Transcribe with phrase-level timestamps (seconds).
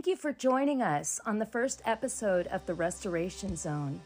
[0.00, 4.00] Thank you for joining us on the first episode of the Restoration Zone.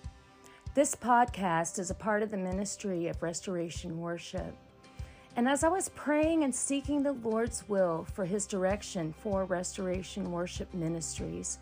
[0.75, 4.57] This podcast is a part of the ministry of Restoration Worship.
[5.37, 10.33] And as I was praying and seeking the Lord's will for His direction for Restoration
[10.33, 11.59] Worship Ministries,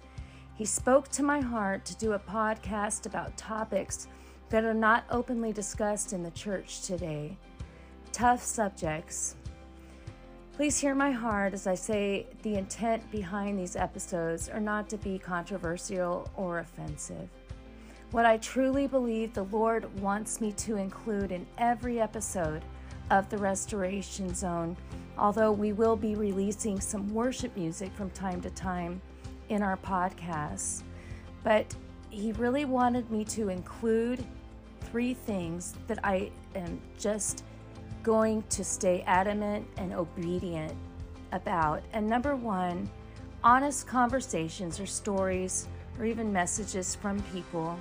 [0.55, 4.07] He spoke to my heart to do a podcast about topics
[4.49, 7.37] that are not openly discussed in the church today.
[8.13, 9.37] Tough subjects,
[10.55, 14.99] Please hear my heart as I say the intent behind these episodes are not to
[14.99, 17.27] be controversial or offensive.
[18.11, 22.63] What I truly believe the Lord wants me to include in every episode
[23.11, 24.77] of the Restoration Zone,
[25.17, 29.01] although we will be releasing some worship music from time to time
[29.49, 30.83] in our podcasts.
[31.43, 31.75] But
[32.11, 34.23] He really wanted me to include
[34.83, 37.43] three things that I am just
[38.03, 40.73] going to stay adamant and obedient
[41.33, 41.83] about.
[41.93, 42.89] And number one,
[43.45, 47.79] honest conversations or stories or even messages from people.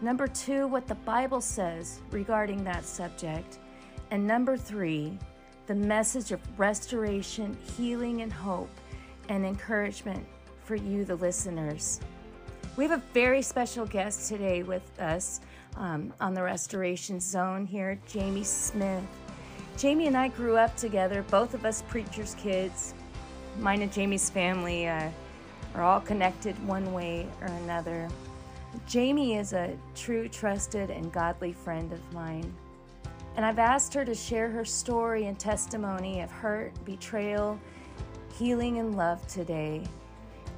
[0.00, 3.58] Number two, what the Bible says regarding that subject.
[4.10, 5.18] And number three,
[5.66, 8.70] the message of restoration, healing, and hope
[9.28, 10.24] and encouragement
[10.64, 12.00] for you, the listeners.
[12.76, 15.40] We have a very special guest today with us
[15.76, 19.04] um, on the Restoration Zone here, Jaime Smith.
[19.80, 22.94] Jaime and I grew up together, both of us preachers' kids.
[23.58, 25.10] Mine and Jaime's family uh,
[25.74, 28.08] are all connected one way or another.
[28.92, 32.52] Jaime is a true, trusted, and godly friend of mine.
[33.36, 37.58] And I've asked her to share her story and testimony of hurt, betrayal,
[38.38, 39.82] healing, and love today.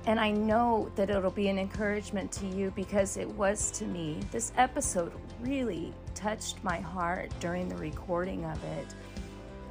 [0.07, 4.21] And I know that it'll be an encouragement to you because it was to me.
[4.31, 8.87] This episode really touched my heart during the recording of it.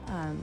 [0.08, 0.41] Um,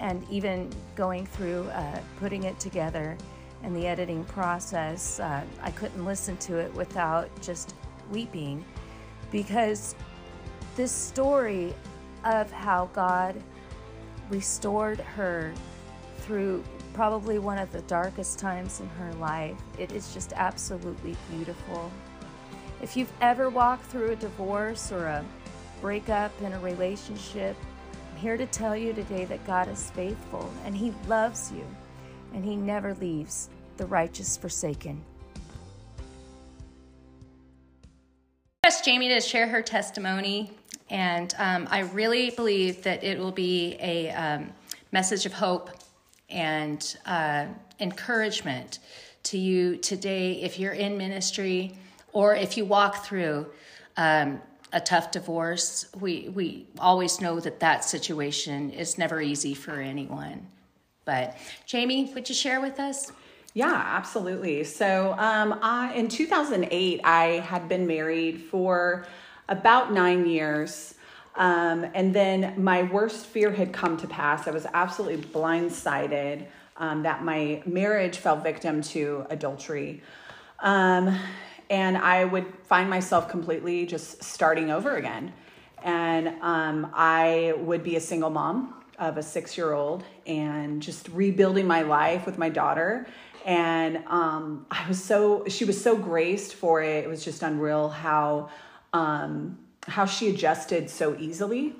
[0.00, 3.16] and even going through uh, putting it together
[3.62, 7.74] and the editing process, uh, I couldn't listen to it without just
[8.10, 8.64] weeping
[9.30, 9.94] because
[10.74, 11.72] this story
[12.24, 13.40] of how God
[14.28, 15.54] restored her
[16.18, 16.64] through
[16.94, 19.60] probably one of the darkest times in her life.
[19.78, 21.90] It is just absolutely beautiful.
[22.80, 25.24] If you've ever walked through a divorce or a
[25.80, 27.56] breakup in a relationship,
[28.12, 31.66] I'm here to tell you today that God is faithful and He loves you
[32.32, 35.02] and He never leaves the righteous forsaken.
[38.62, 40.50] Asked Jaime to share her testimony,
[40.88, 44.52] and um, I really believe that it will be a um,
[44.90, 45.70] message of hope
[46.30, 47.46] and uh,
[47.80, 48.78] encouragement
[49.24, 51.76] to you today if you're in ministry
[52.12, 53.46] or if you walk through
[53.96, 54.40] um,
[54.72, 55.86] a tough divorce.
[56.00, 60.46] We, we always know that that situation is never easy for anyone.
[61.04, 61.36] But
[61.70, 63.12] Jaime, would you share with us?
[63.54, 64.64] Yeah, absolutely.
[64.64, 69.06] So, um, I, in 2008, I had been married for
[69.48, 70.93] about nine years.
[71.36, 74.46] Um, and then my worst fear had come to pass.
[74.46, 76.46] I was absolutely blindsided
[76.76, 80.02] um, that my marriage fell victim to adultery.
[80.60, 81.18] Um,
[81.70, 85.32] and I would find myself completely just starting over again.
[85.82, 91.08] And um, I would be a single mom of a six year old and just
[91.08, 93.06] rebuilding my life with my daughter.
[93.44, 97.04] And um, I was so, she was so graced for it.
[97.04, 98.50] It was just unreal how
[98.92, 101.74] um, how she adjusted so easily.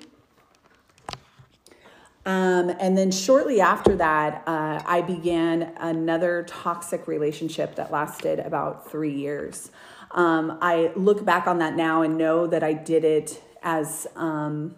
[2.25, 8.89] Um, and then shortly after that, uh, I began another toxic relationship that lasted about
[8.89, 9.69] three years.
[10.11, 14.75] Um, I look back on that now and know that I did it as um,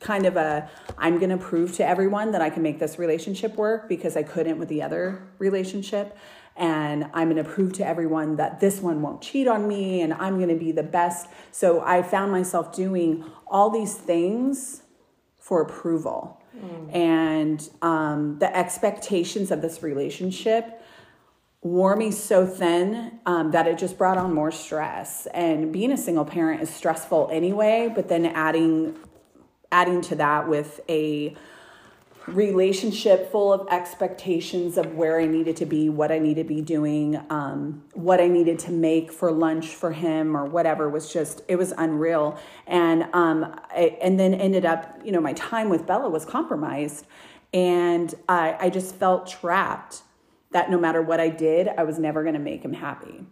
[0.00, 0.68] kind of a
[0.98, 4.22] I'm going to prove to everyone that I can make this relationship work because I
[4.22, 6.16] couldn't with the other relationship
[6.56, 10.12] and I'm going to prove to everyone that this one won't cheat on me and
[10.14, 11.28] I'm going to be the best.
[11.50, 14.82] So I found myself doing all these things
[15.38, 16.40] for approval.
[16.56, 16.94] Mm.
[16.94, 20.82] And um, the expectations of this relationship
[21.62, 25.26] wore me so thin um, that it just brought on more stress.
[25.32, 28.96] And being a single parent is stressful anyway, but then adding
[29.70, 31.34] adding to that with a
[32.26, 36.60] relationship full of expectations of where I needed to be, what I needed to be
[36.60, 41.42] doing, um, what I needed to make for lunch for him or whatever was just
[41.48, 42.38] it was unreal.
[42.66, 47.06] And um, I, and then ended up, you know, my time with Bella was compromised,
[47.52, 50.02] and I, I just felt trapped.
[50.52, 53.24] That no matter what I did, I was never going to make him happy.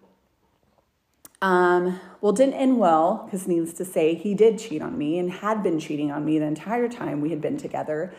[1.42, 5.30] Um, well, didn't end well because, needless to say, he did cheat on me and
[5.30, 8.12] had been cheating on me the entire time we had been together.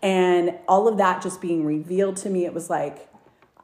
[0.00, 3.08] And all of that just being revealed to me, it was like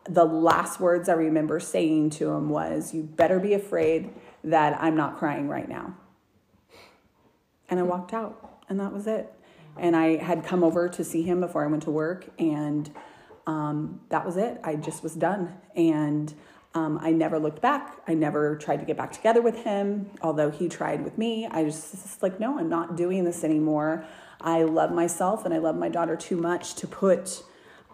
[0.08, 4.10] the last words I remember saying to him was, You better be afraid
[4.44, 5.94] that I'm not crying right now.
[7.70, 9.32] And I walked out, and that was it.
[9.76, 12.90] And I had come over to see him before I went to work, and
[13.46, 14.60] um, that was it.
[14.64, 15.54] I just was done.
[15.76, 16.34] And
[16.78, 17.98] um, I never looked back.
[18.06, 21.46] I never tried to get back together with him, although he tried with me.
[21.46, 24.04] I just, just like, no, I'm not doing this anymore.
[24.40, 27.42] I love myself and I love my daughter too much to put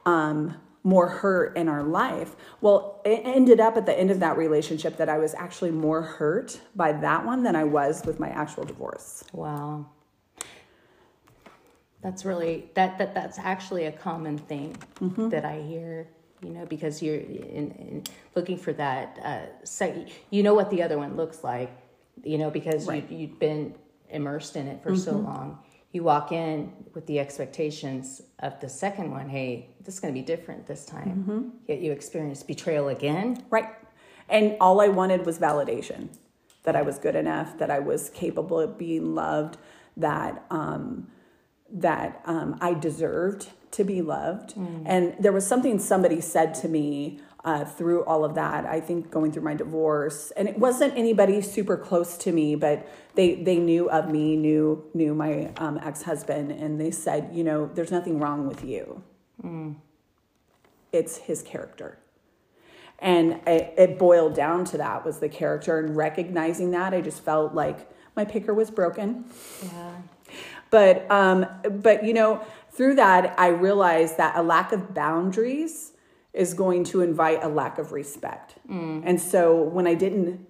[0.04, 2.36] um, more hurt in our life.
[2.60, 6.02] Well, it ended up at the end of that relationship that I was actually more
[6.02, 9.24] hurt by that one than I was with my actual divorce.
[9.32, 9.86] Wow.
[12.02, 15.30] That's really that that that's actually a common thing mm-hmm.
[15.30, 16.08] that I hear.
[16.44, 18.04] You know, because you're in, in
[18.34, 19.18] looking for that.
[19.24, 21.70] Uh, sec- you know what the other one looks like.
[22.22, 23.10] You know, because right.
[23.10, 23.74] you, you've been
[24.10, 25.00] immersed in it for mm-hmm.
[25.00, 25.58] so long
[25.94, 30.20] you walk in with the expectations of the second one hey this is going to
[30.20, 31.48] be different this time mm-hmm.
[31.66, 33.70] yet you experience betrayal again right
[34.28, 36.08] and all i wanted was validation
[36.64, 39.56] that i was good enough that i was capable of being loved
[39.96, 41.06] that um,
[41.70, 44.82] that um, i deserved to be loved mm.
[44.86, 48.64] and there was something somebody said to me uh, through all of that.
[48.64, 52.88] I think going through my divorce, and it wasn't anybody super close to me, but
[53.14, 57.44] they they knew of me, knew knew my um, ex husband, and they said, you
[57.44, 59.02] know, there's nothing wrong with you.
[59.42, 59.76] Mm.
[60.92, 61.98] It's his character.
[63.00, 67.22] And it, it boiled down to that was the character, and recognizing that, I just
[67.22, 69.26] felt like my picker was broken.
[69.62, 69.96] Yeah.
[70.70, 71.44] But um,
[71.82, 72.44] but you know,
[72.74, 75.92] through that, I realized that a lack of boundaries
[76.32, 78.56] is going to invite a lack of respect.
[78.68, 79.02] Mm.
[79.06, 80.46] And so when I didn't,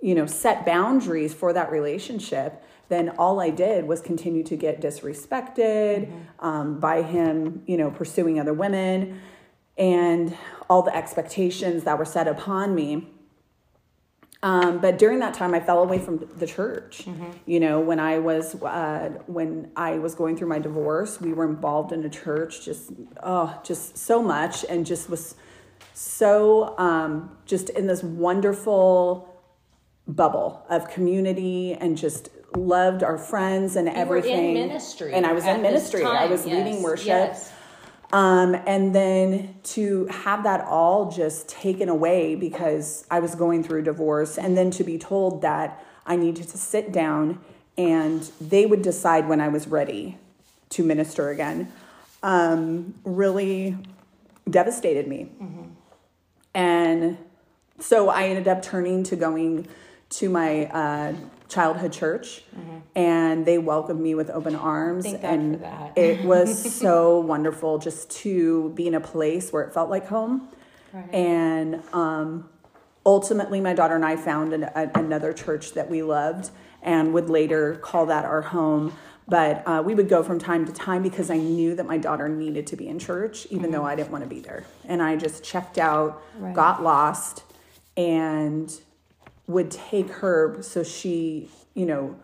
[0.00, 4.80] you know, set boundaries for that relationship, then all I did was continue to get
[4.80, 6.46] disrespected mm-hmm.
[6.46, 9.20] um, by him, you know, pursuing other women
[9.76, 10.36] and
[10.70, 13.08] all the expectations that were set upon me.
[14.42, 17.04] Um, but during that time, I fell away from the church.
[17.04, 17.30] Mm-hmm.
[17.46, 21.44] You know, when I was uh, when I was going through my divorce, we were
[21.44, 22.92] involved in a church, just
[23.22, 25.34] oh, just so much, and just was
[25.92, 29.28] so um, just in this wonderful
[30.06, 34.54] bubble of community, and just loved our friends and you everything.
[34.54, 36.04] ministry, and I was in ministry.
[36.04, 36.64] I was yes.
[36.64, 37.06] leading worship.
[37.06, 37.52] Yes
[38.12, 43.82] um, and then to have that all just taken away because I was going through
[43.82, 47.40] divorce, and then to be told that I needed to sit down
[47.76, 50.18] and they would decide when I was ready
[50.70, 51.72] to minister again,
[52.22, 53.76] um, really
[54.50, 55.30] devastated me.
[55.40, 55.62] Mm-hmm.
[56.54, 57.18] And
[57.78, 59.68] so I ended up turning to going
[60.10, 61.14] to my uh,
[61.48, 62.78] childhood church mm-hmm.
[62.94, 65.64] and they welcomed me with open arms and
[65.96, 70.48] it was so wonderful just to be in a place where it felt like home
[70.92, 71.14] right.
[71.14, 72.48] and um,
[73.06, 76.50] ultimately my daughter and i found an, a, another church that we loved
[76.82, 78.92] and would later call that our home
[79.26, 82.28] but uh, we would go from time to time because i knew that my daughter
[82.28, 83.72] needed to be in church even mm-hmm.
[83.72, 86.54] though i didn't want to be there and i just checked out right.
[86.54, 87.42] got lost
[87.96, 88.80] and
[89.48, 92.14] would take her so she, you know,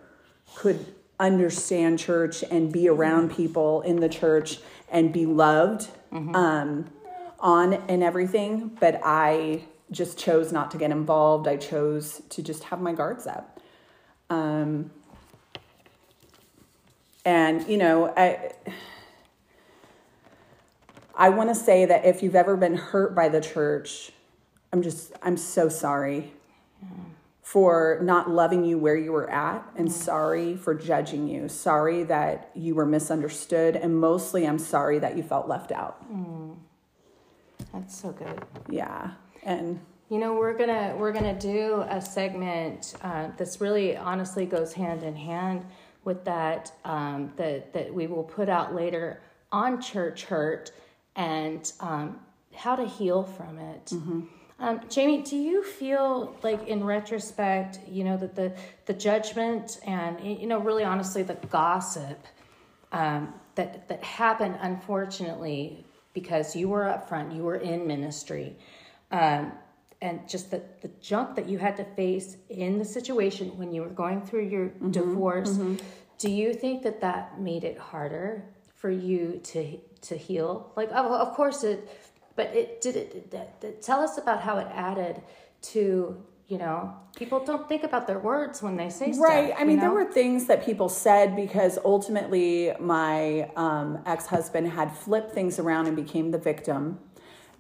[0.55, 4.59] could understand church and be around people in the church
[4.91, 6.35] and be loved mm-hmm.
[6.37, 6.85] um,
[7.41, 8.69] on and everything.
[8.79, 11.49] But I just chose not to get involved.
[11.49, 13.59] I chose to just have my guards up.
[14.31, 14.91] Um,
[17.25, 18.53] and, you know, I.
[21.17, 24.11] I want to say that if you've ever been hurt by the church,
[24.73, 26.33] I'm just, I'm so sorry
[27.55, 31.49] for not loving you where you were at and sorry for judging you.
[31.49, 36.03] Sorry that you were misunderstood and mostly I'm sorry that you felt left out.
[36.13, 36.57] Mm.
[37.73, 38.43] That's so good.
[38.69, 39.13] Yeah.
[39.45, 39.79] And
[40.11, 45.05] you know we're gonna we're gonna do a segment uh, that's really honestly goes hand
[45.05, 45.65] in hand
[46.03, 50.73] with that um, that that we will put out later on church hurt
[51.15, 52.19] and um,
[52.53, 53.85] how to heal from it.
[53.87, 54.23] Mm-hmm.
[54.61, 58.55] Um, Jaime, do you feel like in retrospect, you know, that the,
[58.87, 62.25] the judgment and, you know, really honestly, the gossip
[62.93, 68.57] um, that, that happened, unfortunately, because you were up front, you were in ministry,
[69.11, 69.53] um,
[70.01, 73.83] and just the, the junk that you had to face in the situation when you
[73.83, 75.77] were going through your mm-hmm, divorce, mm-hmm.
[76.19, 78.45] do you think that that made it harder
[78.77, 80.71] for you to to heal?
[80.77, 81.89] Like, of, of course, it
[82.37, 85.23] but it did it, tell us about how it added
[85.63, 89.65] to you know people don't think about their words when they say stuff right i
[89.65, 89.83] mean know?
[89.83, 95.87] there were things that people said because ultimately my um, ex-husband had flipped things around
[95.87, 96.99] and became the victim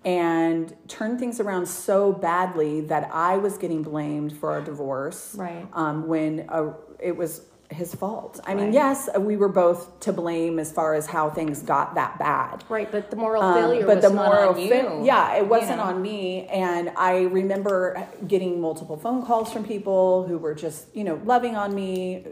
[0.04, 5.34] and turned things around so badly that I was getting blamed for our divorce.
[5.34, 5.66] Right.
[5.72, 8.40] Um, when uh, it was his fault.
[8.46, 8.74] I mean, Right.
[8.74, 12.64] yes, we were both to blame as far as how things got that bad.
[12.68, 14.68] Right, but the moral Um, failure but was the moral you.
[14.68, 15.84] fa- yeah, it wasn't know.
[15.84, 16.46] on me.
[16.46, 21.56] And I remember getting multiple phone calls from people who were just, you know, loving
[21.56, 22.24] on me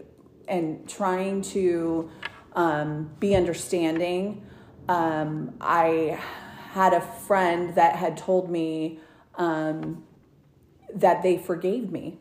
[0.49, 2.08] and trying to
[2.54, 4.42] um, be understanding.
[4.88, 6.18] Um, I
[6.72, 8.99] had a friend that had told me
[9.37, 10.04] um,
[10.94, 12.18] that they forgave me.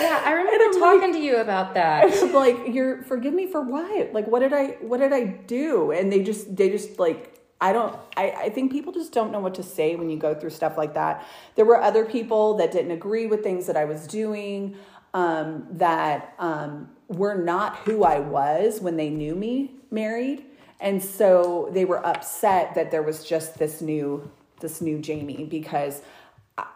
[0.00, 2.12] Yeah, I remember talking to you about that.
[2.12, 4.12] I'm like you're forgive me for what?
[4.12, 5.90] Like what did i what did i do?
[5.92, 9.40] And they just they just like i don't I, I think people just don't know
[9.40, 11.24] what to say when you go through stuff like that.
[11.54, 14.76] There were other people that didn't agree with things that i was doing
[15.14, 20.44] um, that um, were not who i was when they knew me married.
[20.80, 26.00] And so they were upset that there was just this new this new jaime because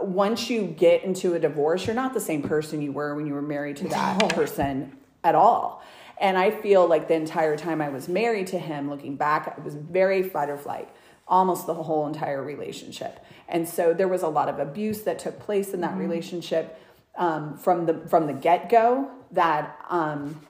[0.00, 3.34] once you get into a divorce, you're not the same person you were when you
[3.34, 5.82] were married to that person at all.
[6.20, 9.62] And I feel like the entire time I was married to him, looking back, it
[9.62, 10.88] was very fight or flight,
[11.28, 13.24] almost the whole entire relationship.
[13.48, 16.80] And so there was a lot of abuse that took place in that relationship
[17.16, 19.10] um, from the from the get go.
[19.30, 20.40] That um,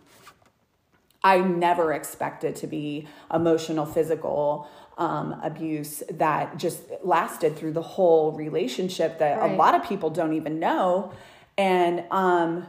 [1.22, 8.32] I never expected to be emotional, physical um, abuse that just lasted through the whole
[8.32, 11.12] relationship that a lot of people don't even know.
[11.56, 12.66] And um,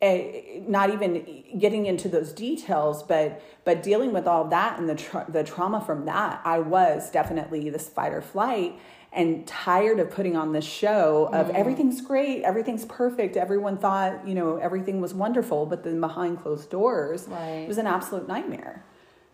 [0.00, 4.94] eh, not even getting into those details, but but dealing with all that and the
[4.94, 8.78] tra- the trauma from that, I was definitely this fight or flight
[9.12, 11.54] and tired of putting on this show of Mm.
[11.54, 16.68] everything's great, everything's perfect, everyone thought you know everything was wonderful, but then behind closed
[16.70, 17.62] doors, Right.
[17.64, 18.84] it was an absolute nightmare.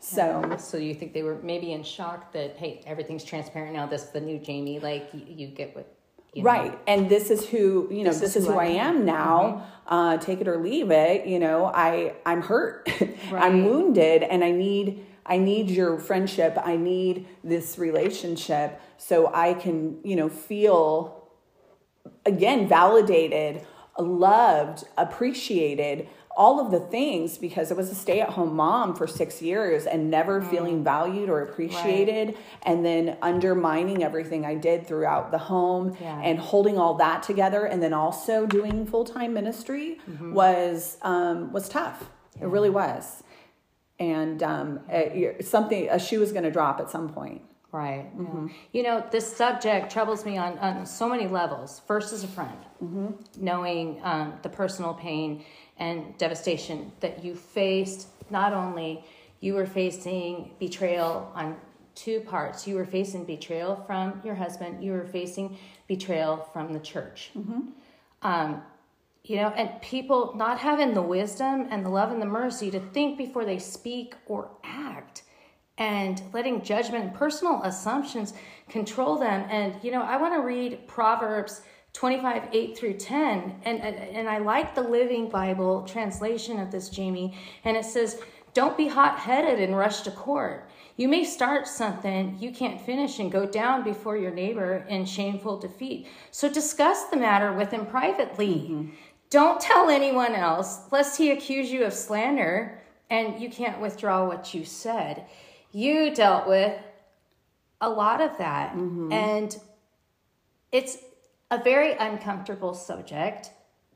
[0.00, 3.86] So So you think they were maybe in shock that hey, everything's transparent now.
[3.86, 4.80] This is the new Jaime.
[4.80, 5.94] Like you, you get what.
[6.32, 6.50] You know.
[6.50, 6.78] Right.
[6.86, 9.66] And this is who, you know, This this, is who I I am now.
[9.86, 11.26] Uh, take it or leave it.
[11.26, 12.88] You know, I, I'm hurt.
[13.30, 13.44] Right.
[13.44, 16.58] I'm wounded and I need, I need your friendship.
[16.64, 21.20] I need this relationship so I can, you know, feel
[22.26, 23.66] again, validated,
[23.98, 29.06] loved, appreciated, all of the things because I was a stay at home mom for
[29.06, 35.32] six years and never feeling valued or appreciated, and then undermining everything I did throughout
[35.32, 36.20] the home Yeah.
[36.22, 41.68] and holding all that together, and then also doing full time ministry was um, was
[41.68, 42.08] tough.
[42.40, 43.22] It really was,
[43.98, 47.42] and um, it, something a shoe was going to drop at some point.
[47.72, 48.06] Right.
[48.18, 48.48] yeah.
[48.72, 51.80] You know, this subject troubles me on, on so many levels.
[51.86, 52.58] First, as a friend,
[53.38, 55.44] knowing um, the personal pain
[55.80, 58.06] and devastation that you faced.
[58.30, 59.04] Not only
[59.40, 61.56] you were facing betrayal on
[61.94, 62.66] two parts.
[62.66, 64.84] You were facing betrayal from your husband.
[64.84, 65.58] You were facing
[65.88, 67.30] betrayal from the church.
[68.22, 68.62] Um,
[69.24, 72.80] you know, and people not having the wisdom and the love and the mercy to
[72.80, 75.24] think before they speak or act
[75.76, 78.34] and letting judgment and personal assumptions
[78.68, 79.46] control them.
[79.50, 83.60] And, you know, I want to read Proverbs 25, 8 through 10.
[83.64, 87.36] And, and, I like the Living Bible translation of this, Jaime.
[87.64, 88.20] And it says,
[88.54, 90.68] Don't be hot headed and rush to court.
[90.96, 95.58] You may start something you can't finish and go down before your neighbor in shameful
[95.58, 96.06] defeat.
[96.30, 98.68] So discuss the matter with him privately.
[98.70, 98.90] Mm-hmm.
[99.30, 102.80] Don't tell anyone else, lest he accuse you of slander
[103.10, 105.26] and you can't withdraw what you said.
[105.72, 106.78] You dealt with
[107.80, 108.72] a lot of that.
[108.72, 109.12] Mm-hmm.
[109.12, 109.56] And
[110.72, 110.98] it's
[111.50, 113.50] a very uncomfortable subject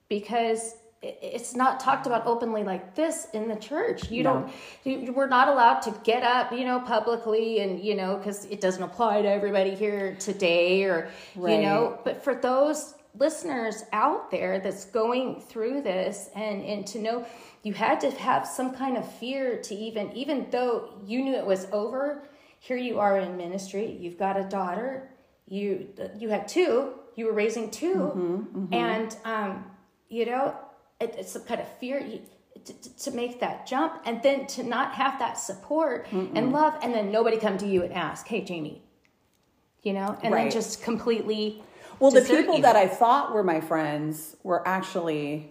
[0.08, 4.11] because it's not talked about openly like this in the church.
[4.11, 4.52] You don't,
[4.84, 8.61] you, we're not allowed to get up, you know, publicly and, you know, because it
[8.61, 14.61] doesn't apply to everybody here today or, you know, but for those listeners out there
[14.61, 17.26] that's going through this and, and to know
[17.62, 21.46] you had to have some kind of fear to even, even though you knew it
[21.46, 22.23] was over,
[22.61, 25.11] here you are in ministry, you've got a daughter,
[25.46, 29.64] you, you had two, you were raising 2 and, um,
[30.09, 30.54] you know,
[31.00, 32.21] it, it's a kind of fear you,
[32.64, 36.94] to, to- make that jump and then to not have that support and love and
[36.94, 38.83] then nobody come to you and ask, hey, Jaime,
[39.83, 41.62] you know, and then just completely.
[42.00, 42.62] Well, the people you.
[42.62, 45.50] that I thought were my friends were actually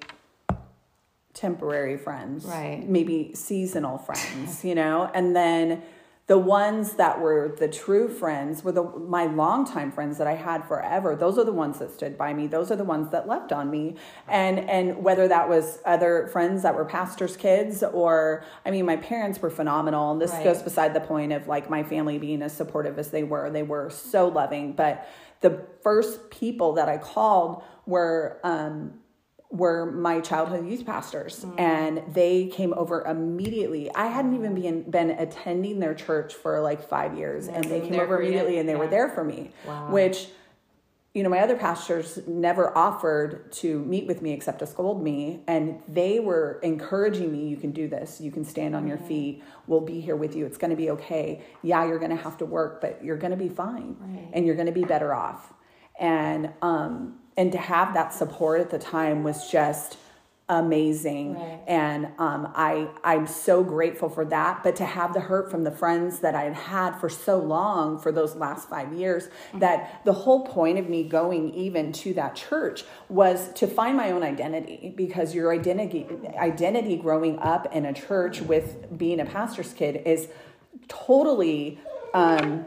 [1.34, 2.88] temporary friends, Right.
[2.88, 5.10] Maybe seasonal friends, you know.
[5.14, 5.82] And then
[6.28, 10.66] the ones that were the true friends were the my longtime friends that I had
[10.66, 11.18] forever.
[11.18, 12.48] Those are the ones that stood by me.
[12.48, 13.96] Those are the ones that left on me.
[14.30, 18.96] And and whether that was other friends that were pastors' kids or I mean my
[18.96, 20.14] parents were phenomenal.
[20.14, 20.46] And this Right.
[20.46, 23.50] goes beside the point of like my family being as supportive as they were.
[23.50, 24.74] They were so loving.
[24.74, 25.06] But
[25.42, 28.94] the first people that I called were um
[29.54, 33.90] were my childhood youth pastors and they came over immediately.
[33.94, 38.00] I hadn't even been, been attending their church for like five years and they came
[38.00, 38.30] over you.
[38.30, 39.92] immediately and they were there for me Wow.
[39.92, 40.28] which
[41.14, 45.42] you know my other pastors never offered to meet with me except to scold me
[45.48, 48.20] and they were encouraging me you can do this.
[48.20, 49.44] You can stand on your feet.
[49.68, 50.48] We'll be here with you.
[50.48, 51.44] It's going to be okay.
[51.62, 54.30] Yeah you're going to have to work but you're going to be fine Right.
[54.34, 55.54] and you're going to be better off.
[56.00, 59.98] And um and to have that support at the time was just
[60.50, 61.60] amazing Right.
[61.68, 64.62] and um, I I'm so grateful for that.
[64.62, 67.98] But to have the hurt from the friends that I had had for so long
[67.98, 72.36] for those last five years, that the whole point of me going even to that
[72.36, 76.06] church was to find my own identity because your identity
[76.38, 80.28] identity growing up in a church with being a pastor's kid is
[80.90, 81.80] totally.
[82.14, 82.66] Um,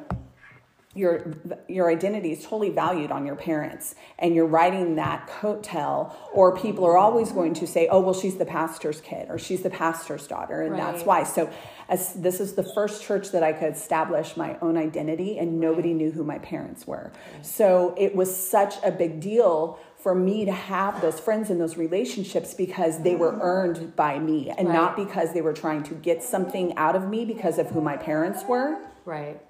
[0.97, 1.35] your
[1.69, 6.85] your identity is totally valued on your parents and you're riding that coattail or people
[6.85, 10.27] are always going to say oh well she's the pastor's kid or she's the pastor's
[10.27, 11.25] daughter and that's why.
[11.25, 11.51] So
[11.89, 15.93] as this is the first church that i could establish my own identity and nobody
[15.93, 17.13] knew who my parents were.
[17.43, 21.77] So it was such a big deal for me to have those friends and those
[21.77, 23.43] relationships because they were mm-hmm.
[23.43, 27.25] earned by me and not because they were trying to get something out of me
[27.25, 28.79] because of who my parents were.
[29.05, 29.41] Right.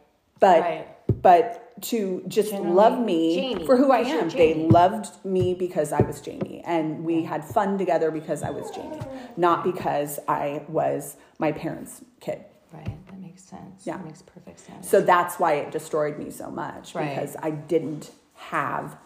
[0.40, 0.95] but Right.
[1.22, 4.28] But to just Generally, love me Jaime, for who I am.
[4.30, 8.70] They loved me because I was Jaime, and we had fun together because I was
[8.70, 8.98] Jaime,
[9.36, 12.44] not because I was my parents' kid.
[12.72, 13.06] Right.
[13.06, 13.86] That makes sense.
[13.86, 13.96] Yeah.
[13.98, 14.88] That makes perfect sense.
[14.88, 17.08] So that's why it destroyed me so much Right.
[17.14, 18.96] because I didn't have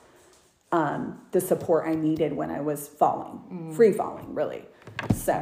[0.72, 3.74] um, the support I needed when I was falling, Mm.
[3.74, 4.64] free falling, really.
[5.14, 5.32] So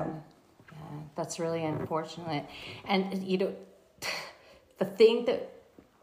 [0.73, 0.79] Yeah,
[1.15, 2.47] that's really unfortunate.
[2.87, 3.55] And you know,
[4.79, 5.53] the thing that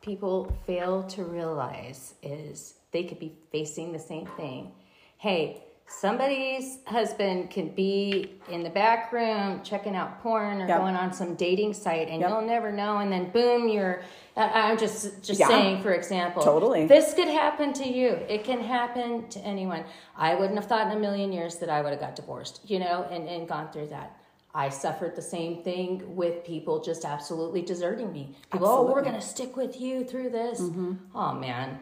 [0.05, 4.71] people fail to realize is they could be facing the same thing.
[5.17, 10.77] Hey, somebody's husband can be in the back room checking out porn or Yep.
[10.79, 12.29] going on some dating site, and Yep.
[12.29, 12.97] you'll never know.
[12.97, 14.01] And then boom, you're.
[14.37, 15.47] I'm just just Yeah.
[15.47, 16.85] saying, for example, Totally.
[16.87, 18.09] this could happen to you.
[18.27, 19.85] It can happen to anyone.
[20.17, 22.77] I wouldn't have thought in a million years that I would have got divorced, you
[22.79, 24.17] know, and, and gone through that.
[24.55, 28.33] I suffered the same thing with people just absolutely deserting me.
[28.51, 30.61] People, oh, we're going to stick with you through this.
[30.61, 30.93] Mm-hmm.
[31.13, 31.77] Oh, man.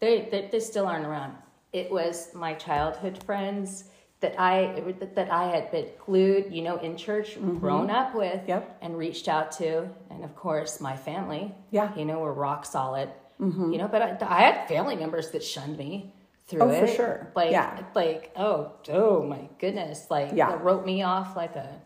[0.00, 1.34] They, they, they still aren't around.
[1.72, 3.84] It was my childhood friends
[4.20, 4.82] that I
[5.14, 8.48] that I had been glued, you know, in church, grown up with, Mm-hmm.
[8.50, 8.78] Yep.
[8.82, 11.54] and reached out to, and of course my family.
[11.70, 11.86] Yeah.
[11.86, 11.98] Mm-hmm.
[12.00, 13.10] you know, were rock solid.
[13.40, 16.12] You know, but I, I had family members that shunned me
[16.48, 16.80] through Oh, it.
[16.80, 17.32] for sure.
[17.36, 17.84] Like, Yeah.
[17.94, 20.58] like, oh, oh my goodness, like, Yeah.
[20.60, 21.80] wrote me off like a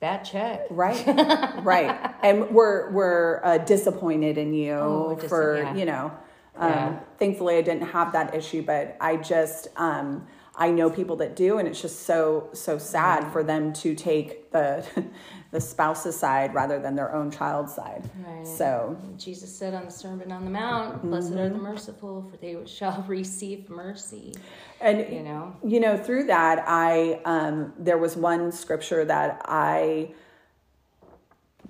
[0.00, 0.66] bad check.
[0.70, 1.04] Right,
[1.64, 5.74] right, and we're we're uh, disappointed in you Oh, for yeah.
[5.74, 6.12] you know.
[6.56, 6.98] Um, Yeah.
[7.18, 10.26] Thankfully, I didn't have that issue, but I just um,
[10.60, 13.32] I know people that do, and it's just so so sad Mm-hmm.
[13.32, 14.84] for them to take the
[15.52, 18.10] the spouse's side rather than their own child's side.
[18.26, 18.46] Right.
[18.46, 21.52] So Jesus said on the Sermon on the Mount, "Blessed are Mm-hmm.
[21.54, 24.34] the merciful, for they shall receive mercy."
[24.80, 30.12] and You know, you know through that i um there was one scripture that i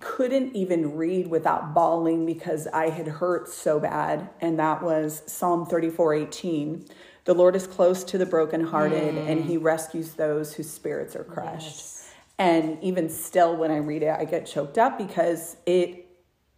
[0.00, 5.66] couldn't even read without bawling because i had hurt so bad and that was psalm
[5.66, 6.84] 34 18
[7.28, 11.76] the lord is close to the brokenhearted and he rescues those whose spirits are crushed
[11.76, 12.10] Yes.
[12.38, 16.06] and even still when i read it i get choked up because it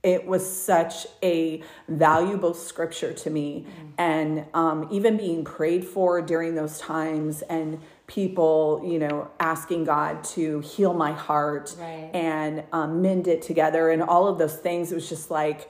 [0.03, 3.67] it was such a valuable scripture to me
[3.99, 10.23] and um, even being prayed for during those times and people you know asking god
[10.37, 12.11] to heal my heart Right.
[12.15, 15.69] and um, mend it together and all of those things it was just like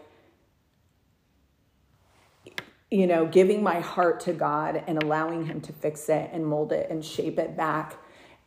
[2.90, 6.72] you know giving my heart to god and allowing him to fix it and mold
[6.72, 7.96] it and shape it back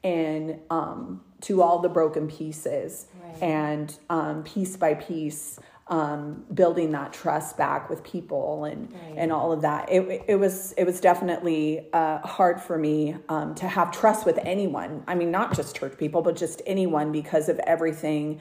[0.04, 3.42] and um, to all the broken pieces Right.
[3.42, 9.14] and um, piece by piece um, building that trust back with people and Right.
[9.18, 13.56] and all of that it, it was it was definitely uh, hard for me um,
[13.56, 17.48] to have trust with anyone i mean not just church people but just anyone because
[17.50, 18.40] of everything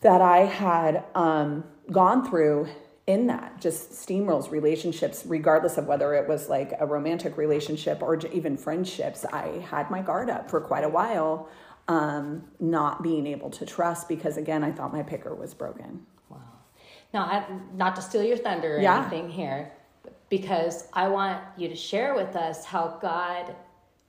[0.00, 2.66] that I had um, gone through
[3.06, 8.16] in that just steamrolls relationships, regardless of whether it was like a romantic relationship or
[8.28, 9.24] even friendships.
[9.24, 11.48] I had my guard up for quite a while,
[11.88, 16.06] um, not being able to trust because, again, I thought my picker was broken.
[16.28, 16.38] wow.
[17.12, 19.00] Now, I, not to steal your thunder or Yeah.
[19.00, 19.72] anything here,
[20.28, 23.54] because I want you to share with us how God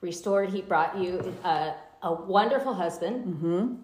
[0.01, 0.49] restored.
[0.51, 3.25] He brought you a, a wonderful husband.
[3.25, 3.75] Mm-hmm.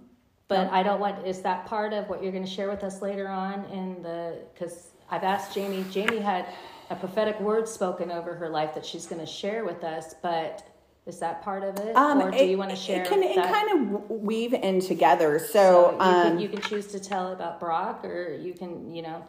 [0.48, 1.28] But I don't want.
[1.28, 4.40] Is that part of what you're going to share with us later on in the?
[4.52, 5.84] Because I've asked Jaime.
[5.94, 6.46] Jaime had
[6.90, 10.16] a prophetic word spoken over her life that she's going to share with us.
[10.22, 10.66] But
[11.06, 12.98] is that part of it, or do it- you want to share?
[12.98, 15.40] Um, It can, it kind of weave in together.
[15.40, 18.94] So So, you, um, can, you can choose to tell about Brock, or you can,
[18.94, 19.24] you know,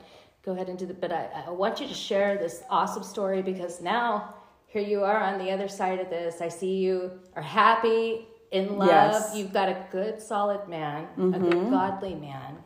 [0.45, 0.95] go ahead and do the.
[0.95, 4.35] But I, I want you to share this awesome story because now
[4.67, 6.41] here you are on the other side of this.
[6.41, 8.89] I see you are happy, in love.
[8.89, 9.29] Yes.
[9.29, 9.37] Mm-hmm.
[9.39, 12.57] You've got a good, solid man, a good, godly man.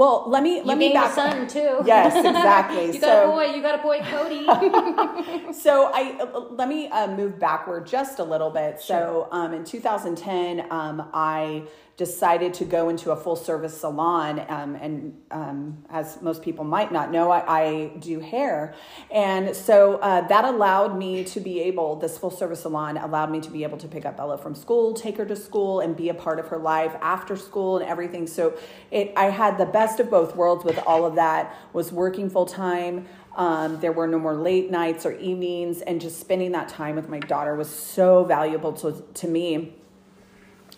[0.00, 1.10] Well, let me You let me gained back.
[1.10, 1.80] a son too.
[1.84, 2.86] Yes, exactly.
[2.86, 3.44] you so, got a boy.
[3.54, 5.52] You got a boy, Cody.
[5.52, 8.80] so I let me uh, move backward just a little bit.
[8.80, 11.64] So um, in 2010, um, I
[12.00, 16.90] decided to go into a full service salon, um, and um, as most people might
[16.90, 18.74] not know, I, I do hair,
[19.10, 21.96] and so uh, that allowed me to be able.
[21.96, 24.94] This full service salon allowed me to be able to pick up Bella from school,
[24.94, 28.26] take her to school, and be a part of her life after school and everything.
[28.26, 28.54] So
[28.90, 31.54] it, I had the best of both worlds with all of that.
[31.74, 33.06] Was working full time.
[33.36, 37.10] Um, there were no more late nights or evenings, and just spending that time with
[37.10, 39.74] my daughter was so valuable to, to me.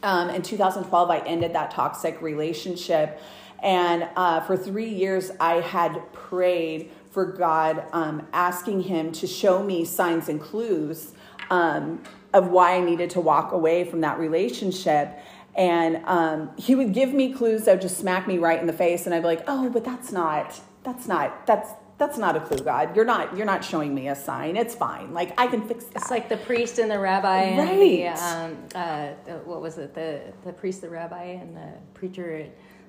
[0.02, 3.20] Um, in 2012, I ended that toxic relationship.
[3.62, 9.62] And uh, for three years, I had prayed for God, um, asking Him to show
[9.62, 11.12] me signs and clues
[11.50, 15.16] um, of why I needed to walk away from that relationship.
[15.54, 18.72] And um, He would give me clues that would just smack me right in the
[18.72, 21.70] face, and I'd be like, "Oh, but that's not, that's not, that's."
[22.02, 22.96] That's not a clue, God.
[22.96, 23.36] You're not.
[23.36, 24.56] You're not showing me a sign.
[24.56, 25.14] It's fine.
[25.14, 26.02] Like I can fix that.
[26.02, 29.94] It's like the priest and the rabbi and the um, uh, the- what was it?
[29.94, 32.48] The the priest, the rabbi, and the preacher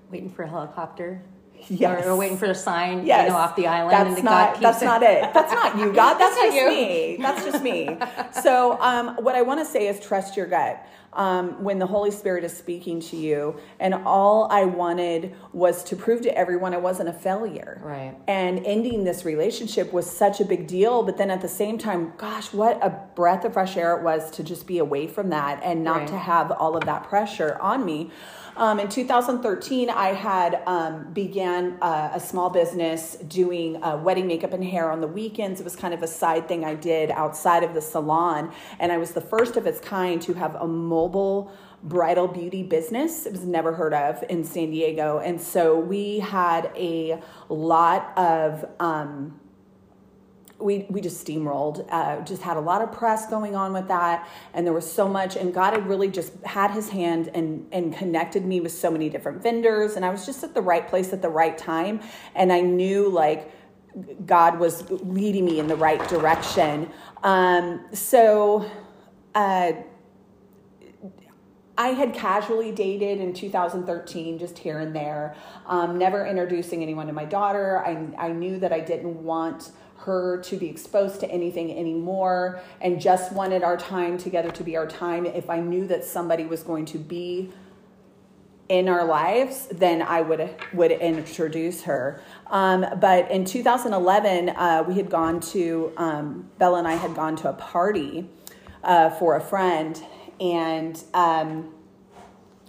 [0.10, 1.21] waiting for a helicopter.
[1.69, 2.04] Yes.
[2.06, 3.26] Or, or waiting for a sign, Yes.
[3.28, 3.91] you know, off the island.
[3.93, 4.32] That's and the not.
[4.32, 4.86] God keeps That's it.
[4.86, 5.34] not it.
[5.36, 6.15] That's not you, God.
[6.15, 6.67] That's, That's just you.
[6.69, 7.17] me.
[7.21, 7.97] That's just me.
[8.41, 10.86] So, um, what I want to say is trust your gut.
[11.15, 15.95] Um, when the Holy Spirit is speaking to you, and all I wanted was to
[15.95, 17.80] prove to everyone I wasn't a failure.
[17.84, 18.15] Right.
[18.28, 22.13] And ending this relationship was such a big deal, but then at the same time,
[22.17, 25.62] gosh, what a breath of fresh air it was to just be away from that
[25.63, 26.08] and not Right.
[26.08, 28.12] to have all of that pressure on me.
[28.56, 34.54] Um, in 2013, I had um, began uh, a small business doing uh, wedding makeup
[34.54, 35.60] and hair on the weekends.
[35.60, 38.97] It was kind of a side thing I did outside of the salon, and I
[38.99, 40.67] was the first of its kind to have a
[41.03, 41.51] mobile
[41.83, 43.25] bridal beauty business.
[43.25, 48.65] It was never heard of in San Diego, and so we had a lot of.
[48.79, 49.39] Um,
[50.59, 51.85] we we just steamrolled.
[51.91, 55.09] Uh, just had a lot of press going on with that, and there was so
[55.09, 55.35] much.
[55.35, 59.09] And God had really just had His hand and and connected me with so many
[59.09, 61.99] different vendors, and I was just at the right place at the right time,
[62.33, 63.51] and I knew like
[64.25, 66.89] God was leading me in the right direction.
[67.23, 68.69] Um, so.
[69.35, 69.73] Uh,
[71.77, 77.13] I had casually dated in 2013, just here and there, um, never introducing anyone to
[77.13, 77.83] my daughter.
[77.83, 82.99] I, I knew that I didn't want her to be exposed to anything anymore and
[83.01, 85.25] just wanted our time together to be our time.
[85.25, 87.51] If I knew that somebody was going to be
[88.69, 92.21] in our lives, then I would would introduce her.
[92.47, 97.36] Um, but in 2011, uh, we had gone to um, Bella and I had gone
[97.38, 98.29] to a party
[98.83, 100.01] uh, for a friend,
[100.39, 101.74] and um,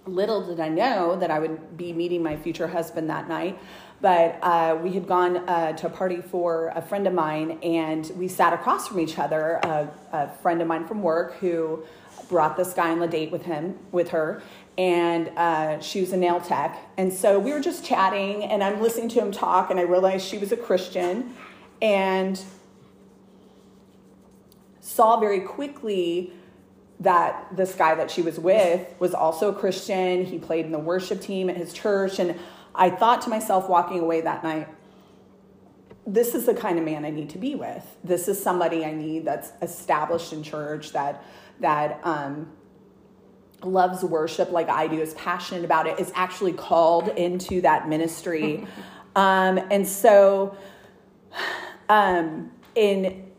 [0.07, 3.59] little did I know that I would be meeting my future husband that night.
[4.01, 8.11] But uh, we had gone uh, to a party for a friend of mine, and
[8.17, 9.61] we sat across from each other.
[9.63, 11.85] A, a friend of mine from work who
[12.29, 14.43] brought this guy on the date with him, with her,
[14.77, 16.79] and uh, she was a nail tech.
[16.99, 20.27] And so we were just chatting, and I'm listening to him talk, and I realized
[20.27, 21.35] she was a Christian,
[21.81, 22.39] and
[24.81, 26.33] saw very quickly
[27.05, 30.25] that this guy that she was with was also a Christian.
[30.25, 32.19] He played in the worship team at his church.
[32.19, 32.39] And
[32.75, 34.69] I thought to myself walking away that night,
[36.07, 37.85] this is the kind of man I need to be with.
[38.03, 41.25] This is somebody I need that's established in church, that
[41.61, 42.51] that um,
[43.63, 48.67] loves worship like I do, is passionate about it, is actually called into that ministry.
[49.17, 50.57] um, and so
[51.89, 53.31] um, in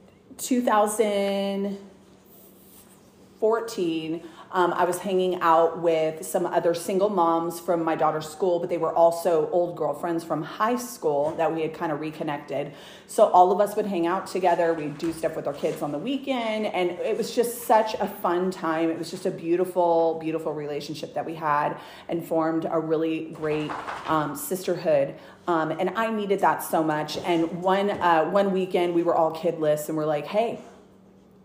[3.39, 4.21] 2014,
[4.51, 8.69] Um, I was hanging out with some other single moms from my daughter's school, but
[8.69, 12.71] they were also old girlfriends from high school that we had kind of reconnected.
[13.07, 14.73] So all of us would hang out together.
[14.73, 18.07] We'd do stuff with our kids on the weekend, and it was just such a
[18.07, 18.89] fun time.
[18.89, 21.75] It was just a beautiful, beautiful relationship that we had
[22.07, 23.71] and formed a really great
[24.07, 25.15] um, sisterhood.
[25.49, 27.17] Um, and I needed that so much.
[27.17, 30.61] And one uh, one weekend, we were all kidless, and we're like, "Hey,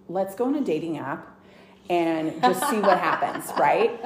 [0.09, 1.27] let's go on a dating app
[1.91, 4.01] and just see what happens, right?"